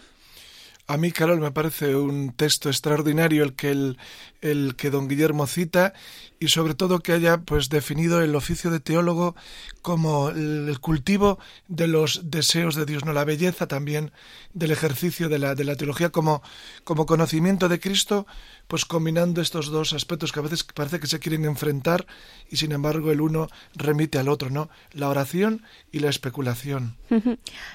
A 0.86 0.98
mí, 0.98 1.12
Carol, 1.12 1.40
me 1.40 1.50
parece 1.50 1.96
un 1.96 2.32
texto 2.32 2.68
extraordinario 2.68 3.42
el 3.42 3.54
que, 3.54 3.70
el, 3.70 3.98
el 4.42 4.76
que 4.76 4.90
don 4.90 5.08
Guillermo 5.08 5.46
cita 5.46 5.94
y 6.38 6.48
sobre 6.48 6.74
todo 6.74 7.00
que 7.00 7.12
haya 7.12 7.38
pues 7.38 7.70
definido 7.70 8.20
el 8.20 8.36
oficio 8.36 8.70
de 8.70 8.80
teólogo 8.80 9.34
como 9.80 10.28
el, 10.28 10.78
cultivo 10.80 11.38
de 11.68 11.86
los 11.86 12.30
deseos 12.30 12.74
de 12.74 12.84
Dios, 12.84 13.04
no 13.04 13.14
la 13.14 13.24
belleza 13.24 13.66
también 13.66 14.12
del 14.52 14.70
ejercicio 14.70 15.30
de 15.30 15.38
la, 15.38 15.54
de 15.54 15.64
la 15.64 15.76
teología 15.76 16.10
como, 16.10 16.42
como 16.84 17.06
conocimiento 17.06 17.70
de 17.70 17.80
Cristo, 17.80 18.26
pues 18.68 18.84
combinando 18.84 19.40
estos 19.40 19.68
dos 19.68 19.94
aspectos 19.94 20.32
que 20.32 20.40
a 20.40 20.42
veces 20.42 20.64
parece 20.64 21.00
que 21.00 21.06
se 21.06 21.18
quieren 21.18 21.46
enfrentar 21.46 22.06
y 22.50 22.56
sin 22.56 22.72
embargo 22.72 23.10
el 23.10 23.22
uno 23.22 23.48
remite 23.74 24.18
al 24.18 24.28
otro, 24.28 24.50
¿no? 24.50 24.68
La 24.92 25.08
oración 25.08 25.62
y 25.92 26.00
la 26.00 26.10
especulación. 26.10 26.96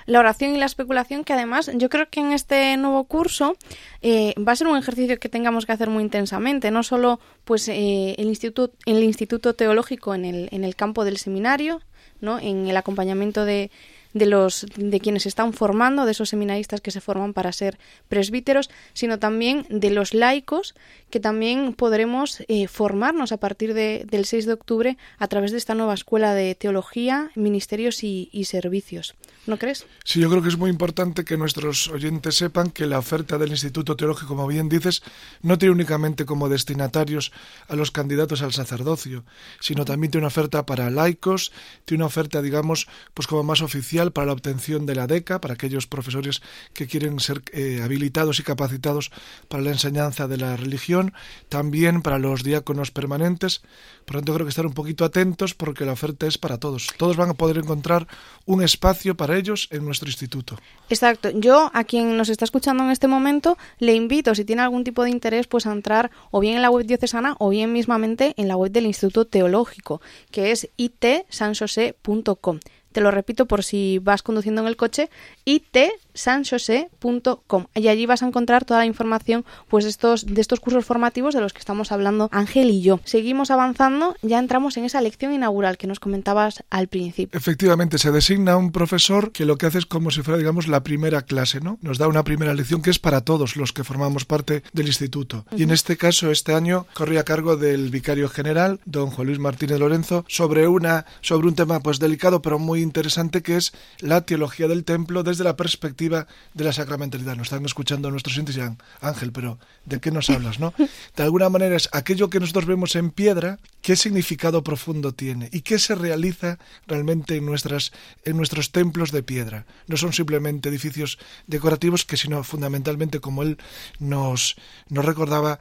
La 0.06 0.20
oración 0.20 0.54
y 0.54 0.58
la 0.58 0.66
especulación 0.66 1.24
que 1.24 1.34
además 1.34 1.72
yo 1.74 1.90
creo 1.90 2.10
que 2.10 2.20
en 2.20 2.34
este 2.34 2.78
nuevo 2.78 2.99
curso 3.06 3.56
eh, 4.02 4.34
va 4.36 4.54
a 4.54 4.56
ser 4.56 4.68
un 4.68 4.78
ejercicio 4.78 5.20
que 5.20 5.30
tengamos 5.30 5.66
que 5.66 5.72
hacer 5.72 5.90
muy 5.90 6.04
intensamente, 6.04 6.72
no 6.72 6.84
solo 6.84 7.20
pues 7.46 7.68
eh, 7.68 8.16
el 8.18 8.28
instituto, 8.28 8.76
el 8.86 9.04
instituto 9.04 9.54
teológico 9.54 10.16
en 10.16 10.26
el, 10.26 10.50
en 10.52 10.64
el 10.64 10.76
campo 10.76 11.06
del 11.06 11.18
seminario, 11.18 11.82
¿no? 12.22 12.40
en 12.40 12.68
el 12.68 12.78
acompañamiento 12.78 13.46
de, 13.46 13.72
de 14.14 14.26
los 14.26 14.66
de 14.76 15.00
quienes 15.00 15.24
se 15.24 15.30
están 15.30 15.54
formando, 15.54 16.06
de 16.06 16.12
esos 16.12 16.30
seminaristas 16.30 16.82
que 16.82 16.92
se 16.92 17.02
forman 17.02 17.34
para 17.34 17.52
ser 17.52 17.78
presbíteros, 18.08 18.70
sino 18.94 19.20
también 19.20 19.66
de 19.70 19.92
los 19.92 20.14
laicos 20.14 20.76
que 21.10 21.20
también 21.20 21.74
podremos 21.74 22.44
eh, 22.48 22.68
formarnos 22.68 23.32
a 23.32 23.38
partir 23.38 23.74
de, 23.74 24.06
del 24.10 24.26
6 24.26 24.46
de 24.46 24.54
octubre 24.54 24.98
a 25.18 25.28
través 25.28 25.52
de 25.52 25.58
esta 25.58 25.76
nueva 25.76 25.94
escuela 25.94 26.34
de 26.34 26.56
teología, 26.56 27.32
ministerios 27.36 28.04
y, 28.04 28.30
y 28.32 28.46
servicios. 28.46 29.16
¿No 29.50 29.58
crees? 29.58 29.88
Sí, 30.04 30.20
yo 30.20 30.30
creo 30.30 30.44
que 30.44 30.50
es 30.50 30.60
muy 30.60 30.70
importante 30.70 31.26
que 31.26 31.36
nuestros 31.36 31.88
oyentes 31.88 32.36
sepan 32.36 32.70
que 32.70 32.86
la 32.86 33.00
oferta 33.00 33.40
del 33.40 33.50
Instituto 33.50 33.96
Teológico, 33.96 34.28
como 34.28 34.46
bien 34.46 34.70
dices, 34.70 35.02
no 35.42 35.58
tiene 35.58 35.74
únicamente 35.74 36.24
como 36.24 36.50
destinatarios 36.50 37.32
a 37.68 37.76
los 37.76 37.90
candidatos 37.90 38.44
al 38.44 38.54
sacerdocio, 38.54 39.26
sino 39.60 39.86
también 39.86 40.12
tiene 40.12 40.26
una 40.26 40.28
oferta 40.28 40.68
para 40.68 40.92
laicos, 40.92 41.52
tiene 41.86 42.04
una 42.04 42.10
oferta, 42.10 42.44
digamos, 42.44 42.88
pues 43.16 43.26
como 43.26 43.42
más 43.42 43.64
oficial 43.64 44.12
para 44.12 44.28
la 44.28 44.34
obtención 44.34 44.86
de 44.86 44.94
la 44.94 45.08
DECA, 45.08 45.42
para 45.42 45.56
aquellos 45.56 45.88
profesores 45.88 46.44
que 46.76 46.86
quieren 46.86 47.20
ser 47.20 47.42
eh, 47.52 47.82
habilitados 47.84 48.40
y 48.40 48.44
capacitados 48.44 49.10
para 49.48 49.64
la 49.64 49.72
enseñanza 49.72 50.28
de 50.28 50.38
la 50.38 50.58
religión, 50.58 51.12
también 51.50 52.04
para 52.04 52.20
los 52.20 52.44
diáconos 52.44 52.92
permanentes. 52.92 53.64
Por 54.06 54.16
lo 54.16 54.22
tanto, 54.22 54.36
creo 54.36 54.46
que 54.46 54.52
estar 54.52 54.68
un 54.68 54.74
poquito 54.74 55.06
atentos 55.06 55.56
porque 55.56 55.86
la 55.86 55.94
oferta 55.94 56.28
es 56.28 56.38
para 56.38 56.60
todos. 56.60 56.90
Todos 56.98 57.18
van 57.18 57.32
a 57.32 57.34
poder 57.34 57.58
encontrar 57.58 58.08
un 58.46 58.62
espacio 58.64 59.18
para 59.18 59.39
ellos 59.40 59.68
en 59.72 59.86
nuestro 59.86 60.08
instituto. 60.08 60.58
Exacto. 60.90 61.30
Yo, 61.34 61.72
a 61.74 61.84
quien 61.84 62.18
nos 62.18 62.30
está 62.30 62.46
escuchando 62.46 62.84
en 62.84 62.92
este 62.92 63.08
momento, 63.08 63.58
le 63.80 63.94
invito, 63.94 64.36
si 64.36 64.46
tiene 64.46 64.62
algún 64.62 64.84
tipo 64.84 65.04
de 65.04 65.10
interés, 65.10 65.48
pues 65.48 65.66
a 65.66 65.72
entrar 65.72 66.12
o 66.32 66.40
bien 66.40 66.56
en 66.56 66.62
la 66.62 66.70
web 66.70 66.86
diocesana 66.86 67.36
o 67.40 67.50
bien 67.50 67.74
mismamente 67.74 68.34
en 68.38 68.48
la 68.48 68.58
web 68.58 68.72
del 68.72 68.86
Instituto 68.86 69.26
Teológico, 69.26 70.02
que 70.32 70.52
es 70.52 70.70
itsansose.com. 70.78 72.60
Te 72.92 73.02
lo 73.02 73.12
repito 73.12 73.46
por 73.46 73.64
si 73.64 74.00
vas 74.00 74.24
conduciendo 74.24 74.62
en 74.62 74.68
el 74.68 74.76
coche, 74.76 75.10
itsansose.com. 75.46 77.66
Y 77.76 77.88
allí 77.88 78.06
vas 78.06 78.24
a 78.24 78.28
encontrar 78.28 78.66
toda 78.66 78.82
la 78.82 78.86
información 78.86 79.46
pues 79.68 79.86
estos, 79.86 80.26
de 80.26 80.42
estos 80.42 80.60
cursos 80.60 80.86
formativos 80.86 81.34
de 81.34 81.42
los 81.42 81.54
que 81.54 81.60
estamos 81.60 81.92
hablando 81.92 82.30
Ángel 82.32 82.72
y 82.72 82.82
yo. 82.82 83.00
Seguimos 83.04 83.52
avanzando, 83.52 84.16
ya 84.22 84.40
entramos 84.40 84.78
en 84.78 84.86
esa 84.86 85.02
lección 85.02 85.34
inaugural 85.34 85.78
que 85.78 85.88
nos 85.88 86.00
comentabas 86.00 86.64
al 86.70 86.88
principio. 86.88 87.38
Efectivamente, 87.38 87.98
se 87.98 88.12
designa 88.12 88.58
un 88.58 88.72
profesor 88.72 89.32
que 89.32 89.46
lo 89.46 89.58
que 89.58 89.68
hace 89.68 89.80
es 89.80 89.86
como 89.86 90.12
si 90.12 90.22
fuera, 90.22 90.38
digamos, 90.38 90.68
la 90.68 90.84
primera 90.84 91.22
clase, 91.22 91.62
¿no? 91.62 91.78
Nos 91.82 91.98
da 91.98 92.08
una 92.08 92.24
primera 92.24 92.54
lección 92.54 92.82
que 92.82 92.90
es 92.90 93.00
para 93.00 93.22
todos 93.22 93.56
los 93.56 93.74
que 93.74 93.84
formamos 93.84 94.26
parte 94.26 94.64
del 94.74 94.88
instituto. 94.88 95.46
Y 95.56 95.64
en 95.64 95.72
este 95.72 95.98
caso, 95.98 96.32
este 96.32 96.54
año, 96.54 96.86
corría 96.94 97.22
a 97.22 97.24
cargo 97.24 97.58
del 97.58 97.90
vicario 97.90 98.30
general, 98.30 98.80
don 98.86 99.10
Juan 99.10 99.28
Luis 99.28 99.40
Martínez 99.40 99.80
Lorenzo, 99.80 100.26
sobre, 100.28 100.68
una, 100.68 101.06
sobre 101.22 101.48
un 101.48 101.56
tema 101.56 101.80
pues 101.80 102.00
delicado 102.00 102.42
pero 102.42 102.60
muy 102.60 102.79
interesante 102.82 103.42
que 103.42 103.58
es 103.58 103.74
la 104.00 104.22
teología 104.22 104.68
del 104.68 104.84
templo 104.84 105.24
desde 105.24 105.44
la 105.44 105.56
perspectiva 105.56 106.28
de 106.54 106.64
la 106.64 106.74
sacramentalidad. 106.74 107.36
Nos 107.36 107.48
están 107.48 107.66
escuchando 107.66 108.12
nuestros 108.12 108.38
índices 108.38 108.64
y 108.64 109.06
Ángel, 109.06 109.32
pero 109.32 109.60
¿de 109.86 110.00
qué 110.00 110.12
nos 110.12 110.30
hablas, 110.30 110.60
no? 110.60 110.74
De 111.16 111.24
alguna 111.24 111.50
manera 111.50 111.76
es 111.76 111.90
aquello 111.92 112.30
que 112.30 112.40
nosotros 112.40 112.66
vemos 112.66 112.96
en 112.96 113.12
piedra, 113.12 113.60
qué 113.82 113.96
significado 113.96 114.64
profundo 114.64 115.14
tiene 115.14 115.50
y 115.52 115.62
qué 115.62 115.80
se 115.80 115.96
realiza 115.96 116.60
realmente 116.88 117.36
en 117.36 117.46
nuestras 117.46 117.92
en 118.26 118.38
nuestros 118.38 118.72
templos 118.72 119.12
de 119.12 119.24
piedra. 119.24 119.66
No 119.88 119.98
son 119.98 120.14
simplemente 120.14 120.70
edificios 120.70 121.20
decorativos 121.48 122.06
que 122.06 122.18
sino 122.18 122.44
fundamentalmente 122.44 123.20
como 123.20 123.44
él 123.44 123.58
nos 124.00 124.56
nos 124.90 125.06
recordaba 125.06 125.60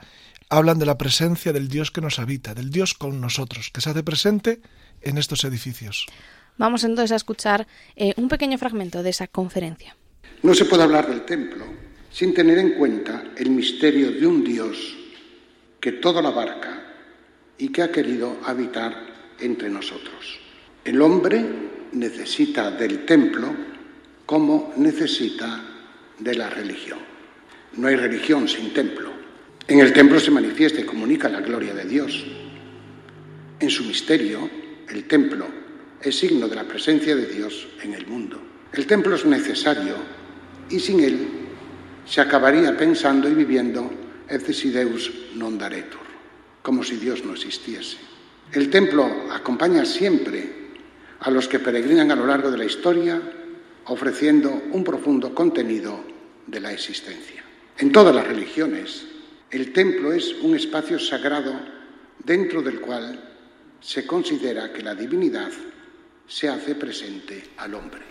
hablan 0.51 0.79
de 0.79 0.87
la 0.87 0.99
presencia 0.99 1.53
del 1.53 1.69
Dios 1.69 1.91
que 1.91 2.01
nos 2.01 2.19
habita, 2.19 2.55
del 2.55 2.71
Dios 2.71 2.95
con 2.95 3.21
nosotros, 3.21 3.71
que 3.71 3.81
se 3.81 3.91
hace 3.91 4.03
presente 4.03 4.61
en 5.03 5.19
estos 5.19 5.45
edificios. 5.45 6.07
Vamos 6.59 6.83
entonces 6.83 7.13
a 7.13 7.17
escuchar 7.17 7.67
eh, 7.95 8.13
un 8.17 8.29
pequeño 8.29 8.59
fragmento 8.59 9.03
de 9.03 9.11
esa 9.11 9.29
conferencia. 9.29 9.97
No 10.43 10.55
se 10.55 10.65
puede 10.65 10.83
hablar 10.83 11.09
del 11.09 11.23
templo 11.23 11.65
sin 12.11 12.35
tener 12.35 12.59
en 12.59 12.73
cuenta 12.73 13.23
el 13.37 13.51
misterio 13.51 14.11
de 14.11 14.27
un 14.27 14.43
Dios 14.43 14.97
que 15.81 15.93
todo 15.93 16.21
lo 16.21 16.29
abarca 16.29 16.83
y 17.57 17.69
que 17.69 17.83
ha 17.83 17.93
querido 17.93 18.39
habitar 18.45 18.95
entre 19.39 19.71
nosotros. 19.71 20.41
El 20.85 21.01
hombre 21.01 21.45
necesita 21.93 22.71
del 22.73 23.05
templo 23.07 23.55
como 24.27 24.73
necesita 24.77 25.65
de 26.19 26.35
la 26.35 26.51
religión. 26.51 26.99
No 27.77 27.87
hay 27.87 27.97
religión 27.97 28.49
sin 28.49 28.73
templo. 28.73 29.13
En 29.69 29.81
el 29.81 29.93
templo 29.93 30.19
se 30.19 30.31
manifiesta 30.31 30.81
y 30.81 30.85
comunica 30.85 31.29
la 31.29 31.41
gloria 31.41 31.75
de 31.75 31.85
Dios. 31.85 32.27
En 33.61 33.71
su 33.71 33.85
misterio, 33.85 34.49
el 34.89 35.05
templo 35.05 35.47
es 36.03 36.19
signo 36.19 36.49
de 36.49 36.57
la 36.57 36.65
presencia 36.65 37.17
de 37.17 37.27
Dios 37.27 37.69
en 37.83 37.95
el 37.95 38.07
mundo. 38.07 38.41
El 38.73 38.87
templo 38.87 39.17
es 39.17 39.25
necesario 39.25 39.97
y 40.71 40.79
sin 40.79 41.01
él 41.01 41.29
se 42.05 42.21
acabaría 42.21 42.77
pensando 42.77 43.29
y 43.29 43.35
viviendo 43.35 43.91
non 45.41 45.57
daretur, 45.57 46.05
como 46.61 46.85
si 46.85 47.01
Dios 47.01 47.25
no 47.25 47.33
existiese. 47.33 47.97
El 48.53 48.69
templo 48.69 49.09
acompaña 49.33 49.85
siempre 49.85 50.77
a 51.21 51.31
los 51.31 51.49
que 51.49 51.59
peregrinan 51.59 52.13
a 52.13 52.17
lo 52.17 52.27
largo 52.27 52.51
de 52.51 52.59
la 52.59 52.69
historia, 52.69 53.21
ofreciendo 53.87 54.53
un 54.73 54.85
profundo 54.85 55.35
contenido 55.35 56.05
de 56.47 56.61
la 56.61 56.73
existencia. 56.73 57.43
En 57.79 57.91
todas 57.93 58.15
las 58.15 58.27
religiones, 58.27 59.07
el 59.51 59.73
templo 59.73 60.13
es 60.13 60.35
un 60.43 60.55
espacio 60.55 60.99
sagrado 60.99 61.59
dentro 62.23 62.61
del 62.61 62.81
cual 62.81 63.19
se 63.81 64.07
considera 64.07 64.73
que 64.73 64.83
la 64.83 64.95
divinidad 64.95 65.51
se 66.29 66.49
hace 66.49 66.75
presente 66.75 67.51
al 67.57 67.75
hombre. 67.75 68.03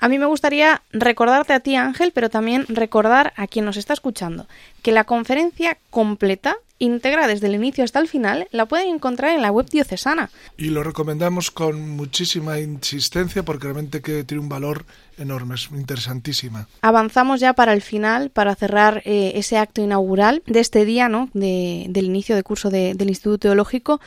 A 0.00 0.08
mí 0.08 0.18
me 0.18 0.26
gustaría 0.26 0.82
recordarte 0.92 1.52
a 1.52 1.60
ti, 1.60 1.74
Ángel, 1.74 2.12
pero 2.14 2.30
también 2.30 2.66
recordar 2.68 3.32
a 3.36 3.48
quien 3.48 3.64
nos 3.64 3.76
está 3.76 3.92
escuchando 3.92 4.46
que 4.82 4.92
la 4.92 5.04
conferencia 5.04 5.76
completa 5.90 6.56
íntegra 6.78 7.26
desde 7.26 7.48
el 7.48 7.56
inicio 7.56 7.82
hasta 7.84 7.98
el 7.98 8.08
final 8.08 8.46
la 8.52 8.66
pueden 8.66 8.94
encontrar 8.94 9.32
en 9.34 9.42
la 9.42 9.50
web 9.50 9.66
diocesana. 9.68 10.30
Y 10.56 10.66
lo 10.66 10.82
recomendamos 10.82 11.50
con 11.50 11.90
muchísima 11.90 12.60
insistencia 12.60 13.42
porque 13.42 13.64
realmente 13.64 14.00
que 14.00 14.22
tiene 14.22 14.42
un 14.42 14.48
valor 14.48 14.84
enorme, 15.18 15.56
es 15.56 15.68
interesantísima. 15.72 16.68
Avanzamos 16.82 17.40
ya 17.40 17.52
para 17.52 17.72
el 17.72 17.82
final, 17.82 18.30
para 18.30 18.54
cerrar 18.54 19.02
eh, 19.04 19.32
ese 19.34 19.58
acto 19.58 19.82
inaugural 19.82 20.42
de 20.46 20.60
este 20.60 20.84
día, 20.84 21.08
¿no? 21.08 21.28
De, 21.34 21.86
del 21.88 22.04
inicio 22.04 22.36
de 22.36 22.44
curso 22.44 22.70
de, 22.70 22.94
del 22.94 23.08
Instituto 23.08 23.38
Teológico, 23.38 24.00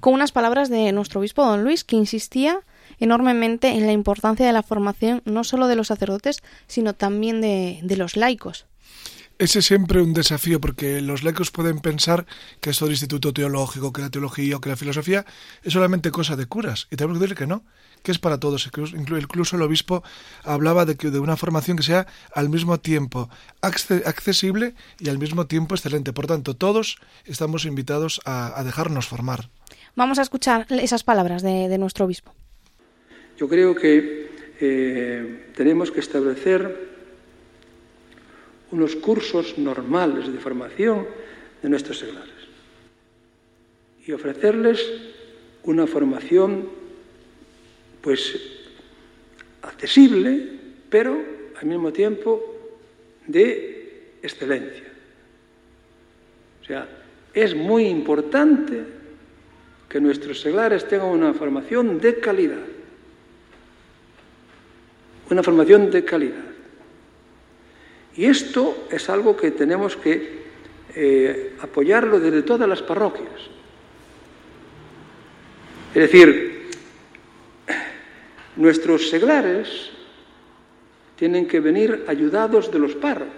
con 0.00 0.14
unas 0.14 0.32
palabras 0.32 0.68
de 0.68 0.92
nuestro 0.92 1.20
obispo 1.20 1.44
don 1.44 1.64
Luis, 1.64 1.84
que 1.84 1.96
insistía 1.96 2.60
enormemente 3.00 3.68
en 3.68 3.86
la 3.86 3.92
importancia 3.92 4.46
de 4.46 4.52
la 4.52 4.62
formación 4.62 5.22
no 5.24 5.44
solo 5.44 5.68
de 5.68 5.76
los 5.76 5.88
sacerdotes, 5.88 6.42
sino 6.66 6.94
también 6.94 7.40
de, 7.40 7.96
los 7.96 8.16
laicos. 8.16 8.66
Ese 9.38 9.60
es 9.60 9.66
siempre 9.66 10.02
un 10.02 10.14
desafío 10.14 10.60
porque 10.60 11.00
los 11.00 11.22
laicos 11.22 11.52
pueden 11.52 11.78
pensar 11.78 12.26
que 12.60 12.70
esto 12.70 12.86
del 12.86 12.94
instituto 12.94 13.32
teológico, 13.32 13.92
que 13.92 14.02
la 14.02 14.10
teología 14.10 14.56
o 14.56 14.60
que 14.60 14.68
la 14.68 14.76
filosofía 14.76 15.24
es 15.62 15.72
solamente 15.72 16.10
cosa 16.10 16.34
de 16.34 16.46
curas. 16.46 16.88
Y 16.90 16.96
tenemos 16.96 17.16
que 17.16 17.20
decirle 17.20 17.38
que 17.38 17.46
no, 17.46 17.62
que 18.02 18.10
es 18.10 18.18
para 18.18 18.40
todos. 18.40 18.68
Incluso 18.96 19.54
el 19.54 19.62
obispo 19.62 20.02
hablaba 20.42 20.86
de, 20.86 20.96
que, 20.96 21.12
de 21.12 21.20
una 21.20 21.36
formación 21.36 21.76
que 21.76 21.84
sea 21.84 22.08
al 22.34 22.48
mismo 22.48 22.80
tiempo 22.80 23.30
accesible 23.60 24.74
y 24.98 25.08
al 25.08 25.18
mismo 25.18 25.46
tiempo 25.46 25.76
excelente. 25.76 26.12
Por 26.12 26.26
tanto, 26.26 26.54
todos 26.54 26.98
estamos 27.24 27.64
invitados 27.64 28.20
a 28.24 28.60
dejarnos 28.64 29.06
formar. 29.06 29.50
Vamos 29.98 30.20
a 30.20 30.22
escuchar 30.22 30.64
esas 30.70 31.02
palabras 31.02 31.42
de, 31.42 31.76
nuestro 31.76 32.04
obispo. 32.04 32.32
Yo 33.36 33.48
creo 33.48 33.74
que 33.74 34.28
eh, 34.60 35.46
tenemos 35.56 35.90
que 35.90 35.98
establecer 35.98 36.86
unos 38.70 38.94
cursos 38.94 39.58
normales 39.58 40.32
de 40.32 40.38
formación 40.38 41.04
de 41.60 41.68
nuestros 41.68 41.98
seglares 41.98 42.46
y 44.06 44.12
ofrecerles 44.12 44.78
una 45.64 45.88
formación 45.88 46.68
pues 48.00 48.38
accesible, 49.62 50.60
pero 50.88 51.20
al 51.60 51.66
mismo 51.66 51.92
tiempo 51.92 52.40
de 53.26 54.14
excelencia. 54.22 54.92
O 56.62 56.64
sea, 56.64 56.86
es 57.34 57.56
muy 57.56 57.86
importante 57.86 58.97
que 59.88 60.00
nuestros 60.00 60.40
seglares 60.40 60.86
tengan 60.86 61.08
una 61.08 61.32
formación 61.32 61.98
de 61.98 62.20
calidad. 62.20 62.66
Una 65.30 65.42
formación 65.42 65.90
de 65.90 66.04
calidad. 66.04 66.44
Y 68.16 68.26
esto 68.26 68.88
es 68.90 69.08
algo 69.08 69.36
que 69.36 69.52
tenemos 69.52 69.96
que 69.96 70.42
eh, 70.94 71.56
apoyarlo 71.60 72.18
desde 72.18 72.42
todas 72.42 72.68
las 72.68 72.82
parroquias. 72.82 73.48
Es 75.94 76.02
decir, 76.02 76.68
nuestros 78.56 79.08
seglares 79.08 79.90
tienen 81.16 81.46
que 81.46 81.60
venir 81.60 82.04
ayudados 82.08 82.70
de 82.70 82.78
los 82.78 82.94
párrocos, 82.94 83.34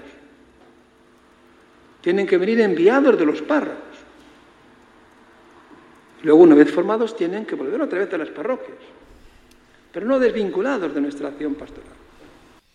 tienen 2.01 2.27
que 2.27 2.39
venir 2.39 2.61
enviados 2.61 3.19
de 3.19 3.27
los 3.27 3.43
párrocos. 3.43 3.90
Luego, 6.23 6.43
una 6.43 6.55
vez 6.55 6.71
formados, 6.71 7.17
tienen 7.17 7.47
que 7.47 7.55
volver 7.55 7.81
otra 7.81 7.99
vez 7.99 8.13
a 8.13 8.19
las 8.19 8.29
parroquias, 8.29 8.79
pero 9.93 10.07
no 10.07 10.19
desvinculados 10.19 10.95
de 10.95 11.01
nuestra 11.01 11.29
acción 11.29 11.55
pastoral. 11.55 11.93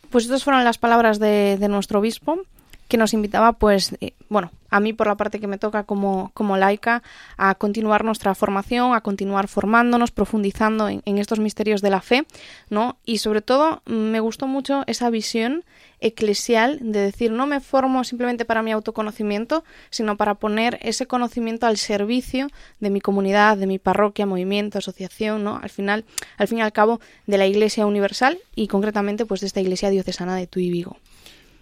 Pues 0.09 0.25
estas 0.25 0.43
fueron 0.43 0.63
las 0.63 0.77
palabras 0.77 1.19
de, 1.19 1.57
de 1.59 1.67
nuestro 1.67 1.99
obispo, 1.99 2.41
que 2.87 2.97
nos 2.97 3.13
invitaba, 3.13 3.53
pues, 3.53 3.95
eh, 3.99 4.13
bueno, 4.29 4.51
a 4.69 4.79
mí 4.79 4.93
por 4.93 5.07
la 5.07 5.15
parte 5.15 5.39
que 5.39 5.47
me 5.47 5.57
toca 5.57 5.83
como, 5.83 6.31
como 6.33 6.57
laica, 6.57 7.01
a 7.37 7.55
continuar 7.55 8.03
nuestra 8.03 8.35
formación, 8.35 8.93
a 8.93 9.01
continuar 9.01 9.47
formándonos, 9.47 10.11
profundizando 10.11 10.87
en, 10.87 11.01
en, 11.05 11.17
estos 11.17 11.39
misterios 11.39 11.81
de 11.81 11.89
la 11.89 12.01
fe, 12.01 12.25
¿no? 12.69 12.97
Y 13.05 13.19
sobre 13.19 13.41
todo 13.41 13.81
me 13.85 14.19
gustó 14.19 14.47
mucho 14.47 14.83
esa 14.87 15.09
visión 15.09 15.63
eclesial 15.99 16.79
de 16.81 16.99
decir, 16.99 17.31
no 17.31 17.47
me 17.47 17.59
formo 17.59 18.03
simplemente 18.03 18.45
para 18.45 18.61
mi 18.61 18.71
autoconocimiento, 18.71 19.63
sino 19.89 20.17
para 20.17 20.35
poner 20.35 20.79
ese 20.81 21.05
conocimiento 21.07 21.65
al 21.65 21.77
servicio 21.77 22.47
de 22.79 22.89
mi 22.89 23.01
comunidad, 23.01 23.57
de 23.57 23.67
mi 23.67 23.79
parroquia, 23.79 24.25
movimiento, 24.25 24.77
asociación, 24.77 25.43
¿no? 25.43 25.59
Al 25.61 25.69
final, 25.69 26.05
al 26.37 26.47
fin 26.47 26.59
y 26.59 26.61
al 26.61 26.73
cabo, 26.73 26.99
de 27.27 27.37
la 27.37 27.47
Iglesia 27.47 27.85
Universal 27.85 28.39
y 28.55 28.67
concretamente 28.67 29.25
pues 29.25 29.41
de 29.41 29.47
esta 29.47 29.61
Iglesia 29.61 29.89
Diocesana 29.89 30.35
de 30.35 30.47
Tuy 30.47 30.69
Vigo. 30.69 30.97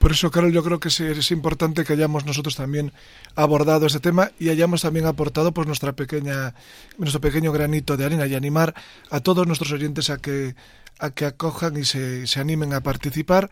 Por 0.04 0.12
eso, 0.12 0.30
Carol, 0.32 0.52
yo 0.52 0.66
creo 0.66 0.82
que 0.82 0.90
es 0.90 1.32
importante 1.32 1.86
que 1.86 1.94
hayamos 1.94 2.26
nosotros 2.26 2.58
también 2.58 2.92
abordado 3.36 3.86
este 3.86 4.02
tema 4.02 4.32
y 4.38 4.50
hayamos 4.50 4.82
también 4.82 5.06
aportado 5.06 5.54
pues 5.54 5.66
nuestra 5.66 5.94
pequeña, 5.94 6.56
nuestro 6.98 7.22
pequeño 7.22 7.54
granito 7.54 7.96
de 7.96 8.04
arena 8.04 8.28
y 8.28 8.36
animar 8.36 8.76
a 9.10 9.22
todos 9.22 9.48
nuestros 9.48 9.72
oyentes 9.72 10.10
a 10.10 10.18
que 10.18 10.56
a 11.00 11.12
que 11.12 11.26
acojan 11.26 11.78
y 11.78 11.86
se, 11.86 12.28
se 12.28 12.40
animen 12.40 12.74
a 12.74 12.82
participar 12.82 13.50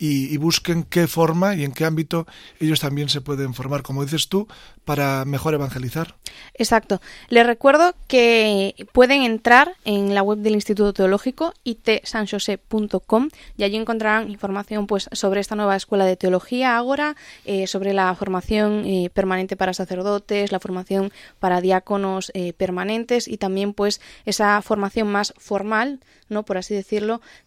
y, 0.00 0.36
busquen 0.38 0.84
qué 0.84 1.06
forma 1.06 1.54
y 1.54 1.64
en 1.64 1.72
qué 1.72 1.84
ámbito 1.84 2.26
ellos 2.58 2.80
también 2.80 3.10
se 3.10 3.20
pueden 3.20 3.52
formar, 3.52 3.82
como 3.82 4.02
dices 4.02 4.28
tú, 4.28 4.48
para 4.86 5.26
mejor 5.26 5.52
evangelizar. 5.52 6.16
Exacto. 6.54 7.02
Les 7.28 7.46
recuerdo 7.46 7.94
que 8.08 8.86
pueden 8.92 9.22
entrar 9.22 9.74
en 9.84 10.14
la 10.14 10.22
web 10.22 10.38
del 10.38 10.54
Instituto 10.54 10.94
Teológico 10.94 11.52
itsanjose.com 11.64 13.28
y 13.58 13.64
allí 13.64 13.76
encontrarán 13.76 14.30
información 14.30 14.86
pues 14.86 15.10
sobre 15.12 15.40
esta 15.40 15.54
nueva 15.54 15.76
escuela 15.76 16.06
de 16.06 16.16
teología 16.16 16.76
ahora, 16.76 17.14
eh, 17.44 17.66
sobre 17.66 17.92
la 17.92 18.14
formación 18.14 18.86
eh, 18.86 19.10
permanente 19.12 19.54
para 19.54 19.74
sacerdotes, 19.74 20.50
la 20.50 20.60
formación 20.60 21.12
para 21.38 21.60
diáconos 21.60 22.32
eh, 22.32 22.54
permanentes 22.54 23.28
y 23.28 23.36
también 23.36 23.74
pues 23.74 24.00
esa 24.24 24.62
formación 24.62 25.08
más 25.08 25.34
formal, 25.36 26.00
no 26.30 26.44
por 26.44 26.56
así 26.56 26.74
decirlo, 26.74 26.79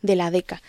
de 0.01 0.15
la 0.15 0.31
DECA 0.31 0.61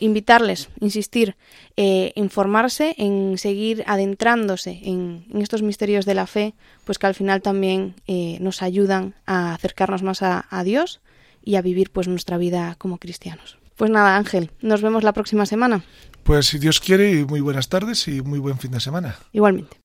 invitarles, 0.00 0.68
insistir, 0.80 1.36
eh, 1.76 2.12
informarse, 2.16 2.94
en 2.98 3.38
seguir 3.38 3.84
adentrándose 3.86 4.80
en, 4.82 5.26
en, 5.32 5.42
estos 5.42 5.62
misterios 5.62 6.06
de 6.06 6.14
la 6.14 6.26
fe, 6.26 6.54
pues 6.84 6.98
que 6.98 7.06
al 7.06 7.14
final 7.14 7.42
también 7.42 7.94
eh, 8.06 8.38
nos 8.40 8.62
ayudan 8.62 9.14
a 9.26 9.54
acercarnos 9.54 10.02
más 10.02 10.22
a, 10.22 10.46
a, 10.50 10.64
Dios 10.64 11.00
y 11.44 11.54
a 11.54 11.62
vivir 11.62 11.90
pues 11.90 12.08
nuestra 12.08 12.38
vida 12.38 12.74
como 12.78 12.98
cristianos. 12.98 13.58
Pues 13.76 13.90
nada, 13.90 14.16
Ángel, 14.16 14.50
nos 14.60 14.82
vemos 14.82 15.04
la 15.04 15.12
próxima 15.12 15.46
semana. 15.46 15.84
Pues 16.24 16.46
si 16.46 16.58
Dios 16.58 16.80
quiere, 16.80 17.24
muy 17.24 17.40
buenas 17.40 17.68
tardes 17.68 18.08
y 18.08 18.20
muy 18.20 18.38
buen 18.38 18.58
fin 18.58 18.72
de 18.72 18.80
semana. 18.80 19.16
Igualmente. 19.32 19.76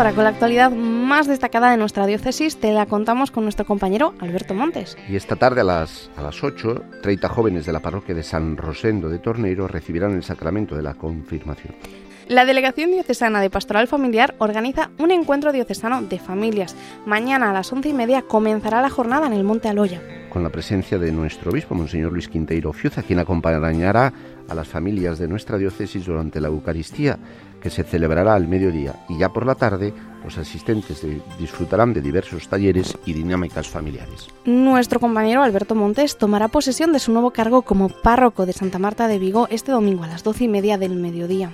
Ahora 0.00 0.14
con 0.14 0.24
la 0.24 0.30
actualidad 0.30 0.70
más 0.70 1.26
destacada 1.26 1.70
de 1.70 1.76
nuestra 1.76 2.06
diócesis. 2.06 2.56
Te 2.56 2.72
la 2.72 2.86
contamos 2.86 3.30
con 3.30 3.42
nuestro 3.42 3.66
compañero 3.66 4.14
Alberto 4.18 4.54
Montes. 4.54 4.96
Y 5.10 5.16
esta 5.16 5.36
tarde 5.36 5.60
a 5.60 5.64
las, 5.64 6.10
a 6.16 6.22
las 6.22 6.42
8, 6.42 6.84
30 7.02 7.28
jóvenes 7.28 7.66
de 7.66 7.72
la 7.74 7.80
parroquia 7.80 8.14
de 8.14 8.22
San 8.22 8.56
Rosendo 8.56 9.10
de 9.10 9.18
Torneiro 9.18 9.68
recibirán 9.68 10.12
el 10.12 10.22
sacramento 10.22 10.74
de 10.74 10.82
la 10.82 10.94
confirmación. 10.94 11.74
La 12.28 12.46
Delegación 12.46 12.92
Diocesana 12.92 13.42
de 13.42 13.50
Pastoral 13.50 13.88
Familiar 13.88 14.36
organiza 14.38 14.90
un 14.98 15.10
encuentro 15.10 15.52
diocesano 15.52 16.00
de 16.00 16.18
familias. 16.18 16.76
Mañana 17.04 17.50
a 17.50 17.52
las 17.52 17.70
once 17.70 17.90
y 17.90 17.92
media 17.92 18.22
comenzará 18.22 18.80
la 18.80 18.88
jornada 18.88 19.26
en 19.26 19.34
el 19.34 19.44
Monte 19.44 19.68
Aloya. 19.68 20.00
Con 20.30 20.42
la 20.42 20.48
presencia 20.48 20.96
de 20.96 21.12
nuestro 21.12 21.50
obispo, 21.50 21.74
Monseñor 21.74 22.12
Luis 22.12 22.28
Quinteiro 22.28 22.72
Fiuza, 22.72 23.02
quien 23.02 23.18
acompañará 23.18 24.12
a 24.48 24.54
las 24.54 24.68
familias 24.68 25.18
de 25.18 25.28
nuestra 25.28 25.58
diócesis 25.58 26.06
durante 26.06 26.40
la 26.40 26.48
Eucaristía, 26.48 27.18
que 27.60 27.70
se 27.70 27.84
celebrará 27.84 28.34
al 28.34 28.48
mediodía. 28.48 29.04
Y 29.08 29.18
ya 29.18 29.28
por 29.28 29.46
la 29.46 29.54
tarde, 29.54 29.92
los 30.24 30.38
asistentes 30.38 31.02
de, 31.02 31.20
disfrutarán 31.38 31.92
de 31.92 32.00
diversos 32.00 32.48
talleres 32.48 32.96
y 33.04 33.12
dinámicas 33.12 33.68
familiares. 33.68 34.28
Nuestro 34.44 35.00
compañero 35.00 35.42
Alberto 35.42 35.74
Montes 35.74 36.16
tomará 36.18 36.48
posesión 36.48 36.92
de 36.92 36.98
su 36.98 37.12
nuevo 37.12 37.30
cargo 37.30 37.62
como 37.62 37.88
párroco 37.88 38.46
de 38.46 38.52
Santa 38.52 38.78
Marta 38.78 39.08
de 39.08 39.18
Vigo 39.18 39.46
este 39.50 39.72
domingo 39.72 40.04
a 40.04 40.08
las 40.08 40.24
doce 40.24 40.44
y 40.44 40.48
media 40.48 40.78
del 40.78 40.96
mediodía. 40.96 41.52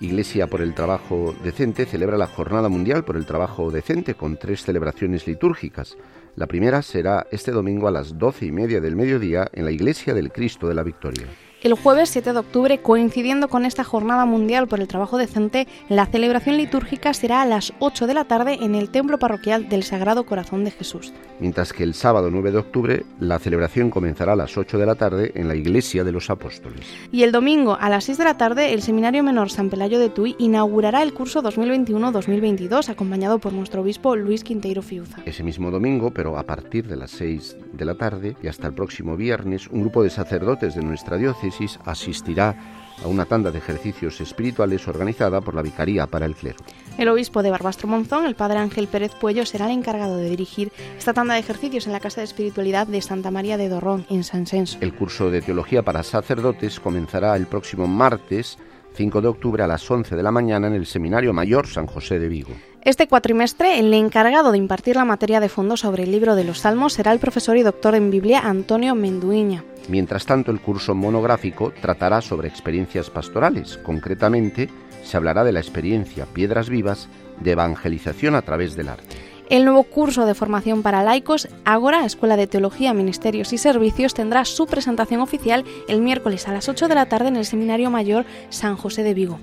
Iglesia 0.00 0.48
por 0.48 0.62
el 0.62 0.74
Trabajo 0.74 1.32
Decente 1.44 1.86
celebra 1.86 2.18
la 2.18 2.26
Jornada 2.26 2.68
Mundial 2.68 3.04
por 3.04 3.16
el 3.16 3.24
Trabajo 3.24 3.70
Decente 3.70 4.14
con 4.14 4.36
tres 4.36 4.64
celebraciones 4.64 5.28
litúrgicas. 5.28 5.96
La 6.34 6.48
primera 6.48 6.82
será 6.82 7.26
este 7.30 7.52
domingo 7.52 7.86
a 7.86 7.92
las 7.92 8.18
doce 8.18 8.46
y 8.46 8.52
media 8.52 8.80
del 8.80 8.96
mediodía 8.96 9.48
en 9.52 9.64
la 9.64 9.70
Iglesia 9.70 10.12
del 10.12 10.32
Cristo 10.32 10.66
de 10.66 10.74
la 10.74 10.82
Victoria. 10.82 11.28
El 11.62 11.74
jueves 11.74 12.08
7 12.08 12.32
de 12.32 12.38
octubre, 12.40 12.78
coincidiendo 12.78 13.46
con 13.46 13.64
esta 13.64 13.84
Jornada 13.84 14.24
Mundial 14.24 14.66
por 14.66 14.80
el 14.80 14.88
Trabajo 14.88 15.16
Decente, 15.16 15.68
la 15.88 16.06
celebración 16.06 16.56
litúrgica 16.56 17.14
será 17.14 17.40
a 17.40 17.46
las 17.46 17.72
8 17.78 18.08
de 18.08 18.14
la 18.14 18.24
tarde 18.24 18.58
en 18.62 18.74
el 18.74 18.90
Templo 18.90 19.20
Parroquial 19.20 19.68
del 19.68 19.84
Sagrado 19.84 20.26
Corazón 20.26 20.64
de 20.64 20.72
Jesús. 20.72 21.12
Mientras 21.38 21.72
que 21.72 21.84
el 21.84 21.94
sábado 21.94 22.32
9 22.32 22.50
de 22.50 22.58
octubre, 22.58 23.06
la 23.20 23.38
celebración 23.38 23.90
comenzará 23.90 24.32
a 24.32 24.36
las 24.36 24.58
8 24.58 24.76
de 24.76 24.86
la 24.86 24.96
tarde 24.96 25.30
en 25.36 25.46
la 25.46 25.54
Iglesia 25.54 26.02
de 26.02 26.10
los 26.10 26.30
Apóstoles. 26.30 26.84
Y 27.12 27.22
el 27.22 27.30
domingo 27.30 27.78
a 27.80 27.88
las 27.88 28.04
6 28.04 28.18
de 28.18 28.24
la 28.24 28.36
tarde, 28.36 28.74
el 28.74 28.82
Seminario 28.82 29.22
Menor 29.22 29.48
San 29.48 29.70
Pelayo 29.70 30.00
de 30.00 30.08
Tui 30.08 30.34
inaugurará 30.40 31.00
el 31.04 31.14
curso 31.14 31.44
2021-2022, 31.44 32.88
acompañado 32.88 33.38
por 33.38 33.52
nuestro 33.52 33.82
obispo 33.82 34.16
Luis 34.16 34.42
Quinteiro 34.42 34.82
Fiuza. 34.82 35.18
Ese 35.26 35.44
mismo 35.44 35.70
domingo, 35.70 36.10
pero 36.10 36.36
a 36.38 36.42
partir 36.42 36.88
de 36.88 36.96
las 36.96 37.12
6 37.12 37.56
de 37.72 37.84
la 37.84 37.94
tarde 37.94 38.34
y 38.42 38.48
hasta 38.48 38.66
el 38.66 38.74
próximo 38.74 39.16
viernes, 39.16 39.68
un 39.68 39.82
grupo 39.82 40.02
de 40.02 40.10
sacerdotes 40.10 40.74
de 40.74 40.82
nuestra 40.82 41.18
diócesis 41.18 41.51
asistirá 41.84 42.56
a 43.02 43.08
una 43.08 43.24
tanda 43.24 43.50
de 43.50 43.58
ejercicios 43.58 44.20
espirituales 44.20 44.86
organizada 44.86 45.40
por 45.40 45.54
la 45.54 45.62
Vicaría 45.62 46.06
para 46.06 46.26
el 46.26 46.34
Clero. 46.34 46.58
El 46.98 47.08
obispo 47.08 47.42
de 47.42 47.50
Barbastro 47.50 47.88
Monzón, 47.88 48.26
el 48.26 48.34
padre 48.34 48.58
Ángel 48.58 48.86
Pérez 48.86 49.12
Puello, 49.14 49.46
será 49.46 49.66
el 49.66 49.72
encargado 49.72 50.16
de 50.16 50.28
dirigir 50.28 50.72
esta 50.96 51.12
tanda 51.12 51.34
de 51.34 51.40
ejercicios 51.40 51.86
en 51.86 51.92
la 51.92 52.00
Casa 52.00 52.20
de 52.20 52.26
Espiritualidad 52.26 52.86
de 52.86 53.00
Santa 53.00 53.30
María 53.30 53.56
de 53.56 53.68
Dorrón, 53.68 54.06
en 54.10 54.24
San 54.24 54.46
Senso. 54.46 54.78
El 54.80 54.94
curso 54.94 55.30
de 55.30 55.40
Teología 55.40 55.82
para 55.82 56.02
Sacerdotes 56.02 56.80
comenzará 56.80 57.34
el 57.36 57.46
próximo 57.46 57.86
martes 57.86 58.58
5 58.94 59.20
de 59.20 59.28
octubre 59.28 59.62
a 59.62 59.66
las 59.66 59.90
11 59.90 60.16
de 60.16 60.22
la 60.22 60.30
mañana 60.30 60.66
en 60.66 60.74
el 60.74 60.86
Seminario 60.86 61.32
Mayor 61.32 61.66
San 61.66 61.86
José 61.86 62.18
de 62.18 62.28
Vigo. 62.28 62.52
Este 62.82 63.06
cuatrimestre, 63.06 63.78
el 63.78 63.94
encargado 63.94 64.50
de 64.50 64.58
impartir 64.58 64.96
la 64.96 65.04
materia 65.04 65.38
de 65.38 65.48
fondo 65.48 65.76
sobre 65.76 66.02
el 66.02 66.10
libro 66.10 66.34
de 66.34 66.44
los 66.44 66.58
Salmos 66.58 66.94
será 66.94 67.12
el 67.12 67.20
profesor 67.20 67.56
y 67.56 67.62
doctor 67.62 67.94
en 67.94 68.10
Biblia 68.10 68.40
Antonio 68.40 68.94
Menduiña. 68.94 69.64
Mientras 69.88 70.26
tanto, 70.26 70.50
el 70.50 70.60
curso 70.60 70.94
monográfico 70.94 71.72
tratará 71.80 72.20
sobre 72.20 72.48
experiencias 72.48 73.08
pastorales. 73.08 73.78
Concretamente, 73.78 74.68
se 75.04 75.16
hablará 75.16 75.44
de 75.44 75.52
la 75.52 75.60
experiencia 75.60 76.26
Piedras 76.26 76.68
Vivas 76.68 77.08
de 77.40 77.52
evangelización 77.52 78.34
a 78.34 78.42
través 78.42 78.74
del 78.74 78.88
arte. 78.88 79.31
El 79.52 79.66
nuevo 79.66 79.82
curso 79.82 80.24
de 80.24 80.34
formación 80.34 80.82
para 80.82 81.04
laicos, 81.04 81.46
Ágora, 81.66 82.06
Escuela 82.06 82.38
de 82.38 82.46
Teología, 82.46 82.94
Ministerios 82.94 83.52
y 83.52 83.58
Servicios, 83.58 84.14
tendrá 84.14 84.46
su 84.46 84.64
presentación 84.64 85.20
oficial 85.20 85.66
el 85.88 86.00
miércoles 86.00 86.48
a 86.48 86.54
las 86.54 86.70
8 86.70 86.88
de 86.88 86.94
la 86.94 87.04
tarde 87.04 87.28
en 87.28 87.36
el 87.36 87.44
Seminario 87.44 87.90
Mayor 87.90 88.24
San 88.48 88.76
José 88.76 89.02
de 89.02 89.12
Vigo. 89.12 89.38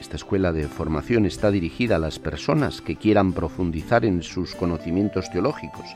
Esta 0.00 0.16
escuela 0.16 0.50
de 0.50 0.66
formación 0.66 1.26
está 1.26 1.52
dirigida 1.52 1.94
a 1.94 2.00
las 2.00 2.18
personas 2.18 2.80
que 2.80 2.96
quieran 2.96 3.34
profundizar 3.34 4.04
en 4.04 4.24
sus 4.24 4.56
conocimientos 4.56 5.30
teológicos 5.30 5.86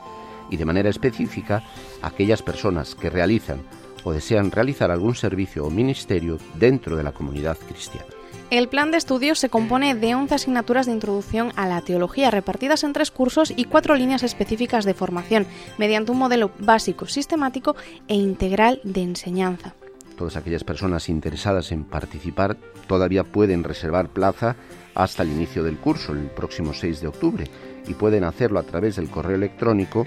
y 0.49 0.55
de 0.55 0.63
manera 0.63 0.89
específica 0.89 1.61
a 2.01 2.07
aquellas 2.07 2.41
personas 2.43 2.95
que 2.95 3.09
realizan 3.09 3.59
o 4.05 4.13
desean 4.13 4.49
realizar 4.49 4.91
algún 4.91 5.13
servicio 5.13 5.65
o 5.65 5.69
ministerio 5.69 6.37
dentro 6.55 6.95
de 6.95 7.03
la 7.03 7.11
comunidad 7.11 7.57
cristiana. 7.67 8.16
El 8.49 8.69
plan 8.69 8.91
de 8.91 8.97
estudios 8.97 9.39
se 9.39 9.49
compone 9.49 9.93
de 9.93 10.15
11 10.15 10.35
asignaturas 10.35 10.85
de 10.85 10.93
introducción 10.93 11.51
a 11.57 11.67
la 11.67 11.81
teología 11.81 12.31
repartidas 12.31 12.85
en 12.85 12.93
tres 12.93 13.11
cursos 13.11 13.51
y 13.53 13.65
cuatro 13.65 13.93
líneas 13.95 14.23
específicas 14.23 14.85
de 14.85 14.93
formación, 14.93 15.45
mediante 15.77 16.13
un 16.13 16.17
modelo 16.17 16.51
básico, 16.57 17.07
sistemático 17.07 17.75
e 18.07 18.15
integral 18.15 18.79
de 18.85 19.01
enseñanza. 19.01 19.75
Todas 20.15 20.37
aquellas 20.37 20.63
personas 20.63 21.09
interesadas 21.09 21.73
en 21.73 21.83
participar 21.83 22.55
todavía 22.87 23.25
pueden 23.25 23.65
reservar 23.65 24.07
plaza 24.07 24.55
hasta 24.95 25.23
el 25.23 25.31
inicio 25.31 25.65
del 25.65 25.77
curso, 25.77 26.13
el 26.13 26.29
próximo 26.29 26.73
6 26.73 27.01
de 27.01 27.07
octubre, 27.07 27.47
y 27.85 27.95
pueden 27.95 28.23
hacerlo 28.23 28.59
a 28.59 28.63
través 28.63 28.95
del 28.95 29.09
correo 29.09 29.35
electrónico 29.35 30.05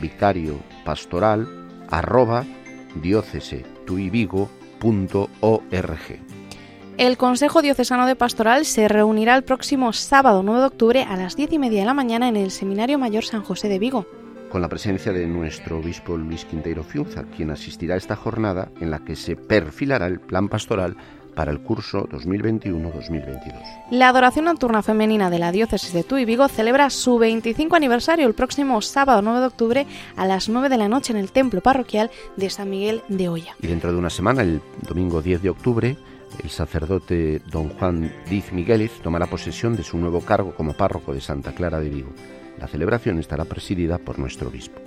vicario 0.00 0.60
pastoral 0.84 1.48
el 7.00 7.16
Consejo 7.16 7.62
Diocesano 7.62 8.04
de 8.06 8.14
Pastoral 8.14 8.66
se 8.66 8.86
reunirá 8.86 9.34
el 9.34 9.42
próximo 9.42 9.94
sábado 9.94 10.42
9 10.42 10.60
de 10.60 10.66
octubre 10.66 11.02
a 11.02 11.16
las 11.16 11.34
10 11.34 11.54
y 11.54 11.58
media 11.58 11.80
de 11.80 11.86
la 11.86 11.94
mañana 11.94 12.28
en 12.28 12.36
el 12.36 12.50
Seminario 12.50 12.98
Mayor 12.98 13.24
San 13.24 13.42
José 13.42 13.70
de 13.70 13.78
Vigo. 13.78 14.04
Con 14.50 14.60
la 14.60 14.68
presencia 14.68 15.10
de 15.10 15.26
nuestro 15.26 15.78
obispo 15.78 16.18
Luis 16.18 16.44
Quinteiro 16.44 16.84
Fiunza, 16.84 17.24
quien 17.34 17.52
asistirá 17.52 17.94
a 17.94 17.96
esta 17.96 18.16
jornada 18.16 18.70
en 18.82 18.90
la 18.90 18.98
que 18.98 19.16
se 19.16 19.34
perfilará 19.34 20.08
el 20.08 20.20
plan 20.20 20.50
pastoral 20.50 20.94
para 21.34 21.52
el 21.52 21.60
curso 21.60 22.06
2021-2022. 22.10 23.54
La 23.92 24.10
adoración 24.10 24.44
nocturna 24.44 24.82
femenina 24.82 25.30
de 25.30 25.38
la 25.38 25.52
diócesis 25.52 25.94
de 25.94 26.04
Tuy 26.04 26.26
Vigo 26.26 26.48
celebra 26.48 26.90
su 26.90 27.16
25 27.16 27.76
aniversario 27.76 28.26
el 28.26 28.34
próximo 28.34 28.82
sábado 28.82 29.22
9 29.22 29.40
de 29.40 29.46
octubre 29.46 29.86
a 30.16 30.26
las 30.26 30.50
9 30.50 30.68
de 30.68 30.76
la 30.76 30.90
noche 30.90 31.14
en 31.14 31.18
el 31.18 31.32
templo 31.32 31.62
parroquial 31.62 32.10
de 32.36 32.50
San 32.50 32.68
Miguel 32.68 33.00
de 33.08 33.30
Olla. 33.30 33.56
Y 33.62 33.68
dentro 33.68 33.90
de 33.90 33.96
una 33.96 34.10
semana, 34.10 34.42
el 34.42 34.60
domingo 34.86 35.22
10 35.22 35.40
de 35.40 35.48
octubre, 35.48 35.96
el 36.42 36.50
sacerdote 36.50 37.40
don 37.50 37.68
Juan 37.70 38.12
Diz 38.28 38.52
Migueles 38.52 38.92
tomará 39.02 39.26
posesión 39.26 39.76
de 39.76 39.82
su 39.82 39.98
nuevo 39.98 40.20
cargo 40.20 40.54
como 40.54 40.72
párroco 40.72 41.12
de 41.12 41.20
Santa 41.20 41.52
Clara 41.52 41.80
de 41.80 41.88
Vigo. 41.88 42.10
La 42.58 42.68
celebración 42.68 43.18
estará 43.18 43.44
presidida 43.44 43.98
por 43.98 44.18
nuestro 44.18 44.48
obispo. 44.48 44.80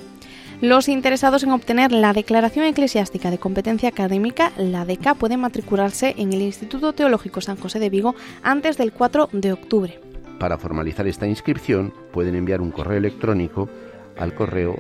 Los 0.62 0.88
interesados 0.88 1.44
en 1.44 1.52
obtener 1.52 1.92
la 1.92 2.14
declaración 2.14 2.66
eclesiástica 2.66 3.32
de 3.32 3.38
competencia 3.38 3.90
académica, 3.90 4.52
la 4.58 4.86
DECA, 4.86 5.16
pueden 5.16 5.42
matricularse 5.42 6.16
en 6.18 6.32
el 6.32 6.42
Instituto 6.42 6.94
Teológico 6.94 7.42
San 7.42 7.58
José 7.58 7.80
de 7.80 7.90
Vigo 7.90 8.16
antes 8.44 8.78
del 8.78 8.94
4 8.94 9.30
de 9.34 9.52
octubre. 9.52 10.00
Para 10.40 10.58
formalizar 10.58 11.08
esta 11.08 11.28
inscripción, 11.28 11.94
pueden 12.12 12.36
enviar 12.36 12.62
un 12.62 12.72
correo 12.72 12.98
electrónico 12.98 13.70
al 14.18 14.34
correo 14.34 14.78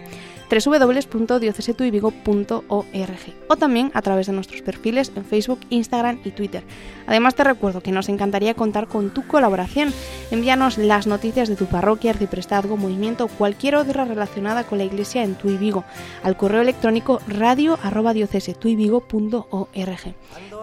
www.diocesetuivigo.org 0.49 3.33
o 3.47 3.55
también 3.55 3.91
a 3.93 4.01
través 4.01 4.27
de 4.27 4.33
nuestros 4.33 4.61
perfiles 4.61 5.11
en 5.15 5.25
Facebook, 5.25 5.59
Instagram 5.69 6.19
y 6.23 6.31
Twitter. 6.31 6.63
Además 7.07 7.35
te 7.35 7.43
recuerdo 7.43 7.81
que 7.81 7.91
nos 7.91 8.09
encantaría 8.09 8.53
contar 8.53 8.87
con 8.87 9.11
tu 9.11 9.25
colaboración. 9.27 9.93
Envíanos 10.31 10.77
las 10.77 11.07
noticias 11.07 11.49
de 11.49 11.55
tu 11.55 11.65
parroquia, 11.65 12.11
arciprestazgo, 12.11 12.77
movimiento 12.77 13.25
o 13.25 13.27
cualquier 13.27 13.75
otra 13.75 14.05
relacionada 14.05 14.63
con 14.63 14.77
la 14.77 14.83
iglesia 14.83 15.23
en 15.23 15.35
Tu 15.35 15.57
Vigo 15.57 15.83
al 16.23 16.37
correo 16.37 16.61
electrónico 16.61 17.19
radio 17.27 17.77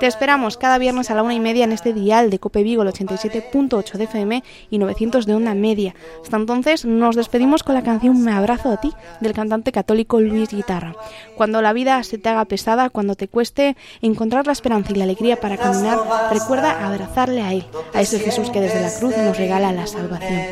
Te 0.01 0.07
esperamos 0.07 0.57
cada 0.57 0.79
viernes 0.79 1.11
a 1.11 1.15
la 1.15 1.23
una 1.23 1.35
y 1.35 1.41
media 1.41 1.65
en 1.65 1.73
este 1.73 1.93
dial 1.93 2.31
de 2.31 2.39
Cope 2.39 2.63
Vigo, 2.63 2.83
el 2.83 2.89
87.8 2.89 3.93
de 3.93 4.05
FM 4.05 4.43
y 4.71 4.79
900 4.79 5.27
de 5.27 5.35
onda 5.35 5.55
media. 5.55 5.95
Hasta 6.23 6.37
entonces 6.37 6.85
nos 6.85 7.17
despedimos 7.17 7.63
con 7.63 7.75
la 7.75 7.83
canción 7.83 8.23
Me 8.23 8.33
abrazo 8.33 8.71
a 8.71 8.81
ti 8.81 8.93
del 9.21 9.33
cantante 9.33 9.72
católico 9.73 10.21
Luis 10.21 10.51
Guitarra. 10.51 10.95
Cuando 11.37 11.61
la 11.61 11.73
vida 11.73 12.03
se 12.05 12.19
te 12.19 12.29
haga 12.29 12.45
pesada, 12.45 12.91
cuando 12.91 13.17
te 13.17 13.27
cueste 13.27 13.77
encontrar 14.01 14.47
la 14.47 14.53
esperanza 14.53 14.93
y 14.93 14.95
la 14.95 15.05
alegría 15.05 15.41
para 15.41 15.57
caminar, 15.57 15.99
recuerda 16.31 16.87
abrazarle 16.87 17.43
a 17.43 17.53
Él, 17.53 17.67
a 17.93 18.01
ese 18.01 18.21
Jesús 18.21 18.51
que 18.51 18.61
desde 18.61 18.81
la 18.81 18.95
cruz 18.95 19.17
nos 19.17 19.37
regala 19.37 19.73
la 19.73 19.87
salvación. 19.87 20.43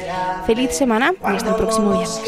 Feliz 0.47 0.73
semana 0.73 1.15
y 1.23 1.37
hasta 1.37 1.51
el 1.51 1.57
próximo 1.57 1.93
viernes. 1.93 2.21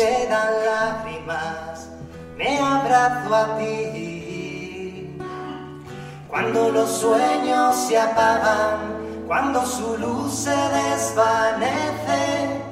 Cuando 6.28 6.70
los 6.70 6.90
sueños 6.90 7.76
se 7.76 7.98
apagan, 7.98 9.02
cuando 9.26 9.66
su 9.66 9.98
luz 9.98 10.32
se 10.32 10.50
desvanece, 10.50 12.62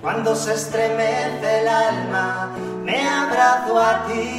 cuando 0.00 0.34
se 0.34 0.54
estremece 0.54 1.60
el 1.60 1.68
alma, 1.68 2.50
me 2.90 3.08
abrazo 3.08 3.78
a 3.78 4.04
ti. 4.06 4.34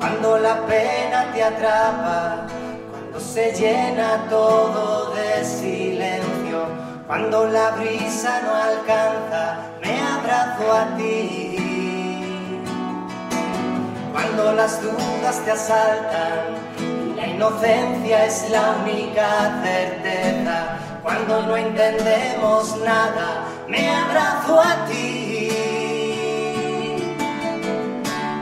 Cuando 0.00 0.38
la 0.38 0.56
pena 0.66 1.18
te 1.32 1.42
atrapa, 1.44 2.46
cuando 2.90 3.20
se 3.20 3.52
llena 3.52 4.26
todo 4.28 5.14
de 5.14 5.44
silencio, 5.44 6.58
cuando 7.06 7.46
la 7.46 7.70
brisa 7.78 8.40
no 8.44 8.52
alcanza, 8.70 9.42
me 9.82 9.94
abrazo 10.16 10.64
a 10.72 10.96
ti. 10.96 12.60
Cuando 14.12 14.52
las 14.52 14.82
dudas 14.82 15.36
te 15.44 15.50
asaltan, 15.52 16.42
inocencia 17.34 18.26
es 18.26 18.50
la 18.50 18.76
única 18.82 19.28
certeza. 19.62 20.93
Cuando 21.04 21.42
no 21.42 21.54
entendemos 21.54 22.78
nada, 22.78 23.44
me 23.68 23.94
abrazo 23.94 24.58
a 24.58 24.86
ti. 24.86 25.50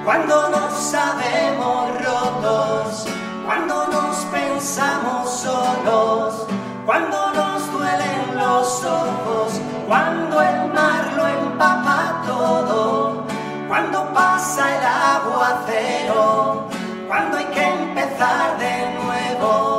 Cuando 0.04 0.48
nos 0.48 0.72
sabemos 0.72 1.90
rotos, 2.04 3.06
cuando 3.44 3.88
nos 3.88 4.16
pensamos 4.26 5.28
solos, 5.28 6.46
cuando 6.86 7.32
nos 7.32 7.72
duelen 7.72 8.36
los 8.36 8.84
ojos, 8.84 9.60
cuando 9.88 10.40
el 10.40 10.72
mar 10.72 11.12
lo 11.16 11.26
empapa 11.26 12.22
todo, 12.24 13.24
cuando 13.66 14.04
pasa 14.14 14.76
el 14.76 14.84
aguacero, 14.86 16.68
cuando 17.08 17.38
hay 17.38 17.46
que 17.46 17.64
empezar 17.64 18.56
de 18.56 18.94
nuevo. 19.02 19.71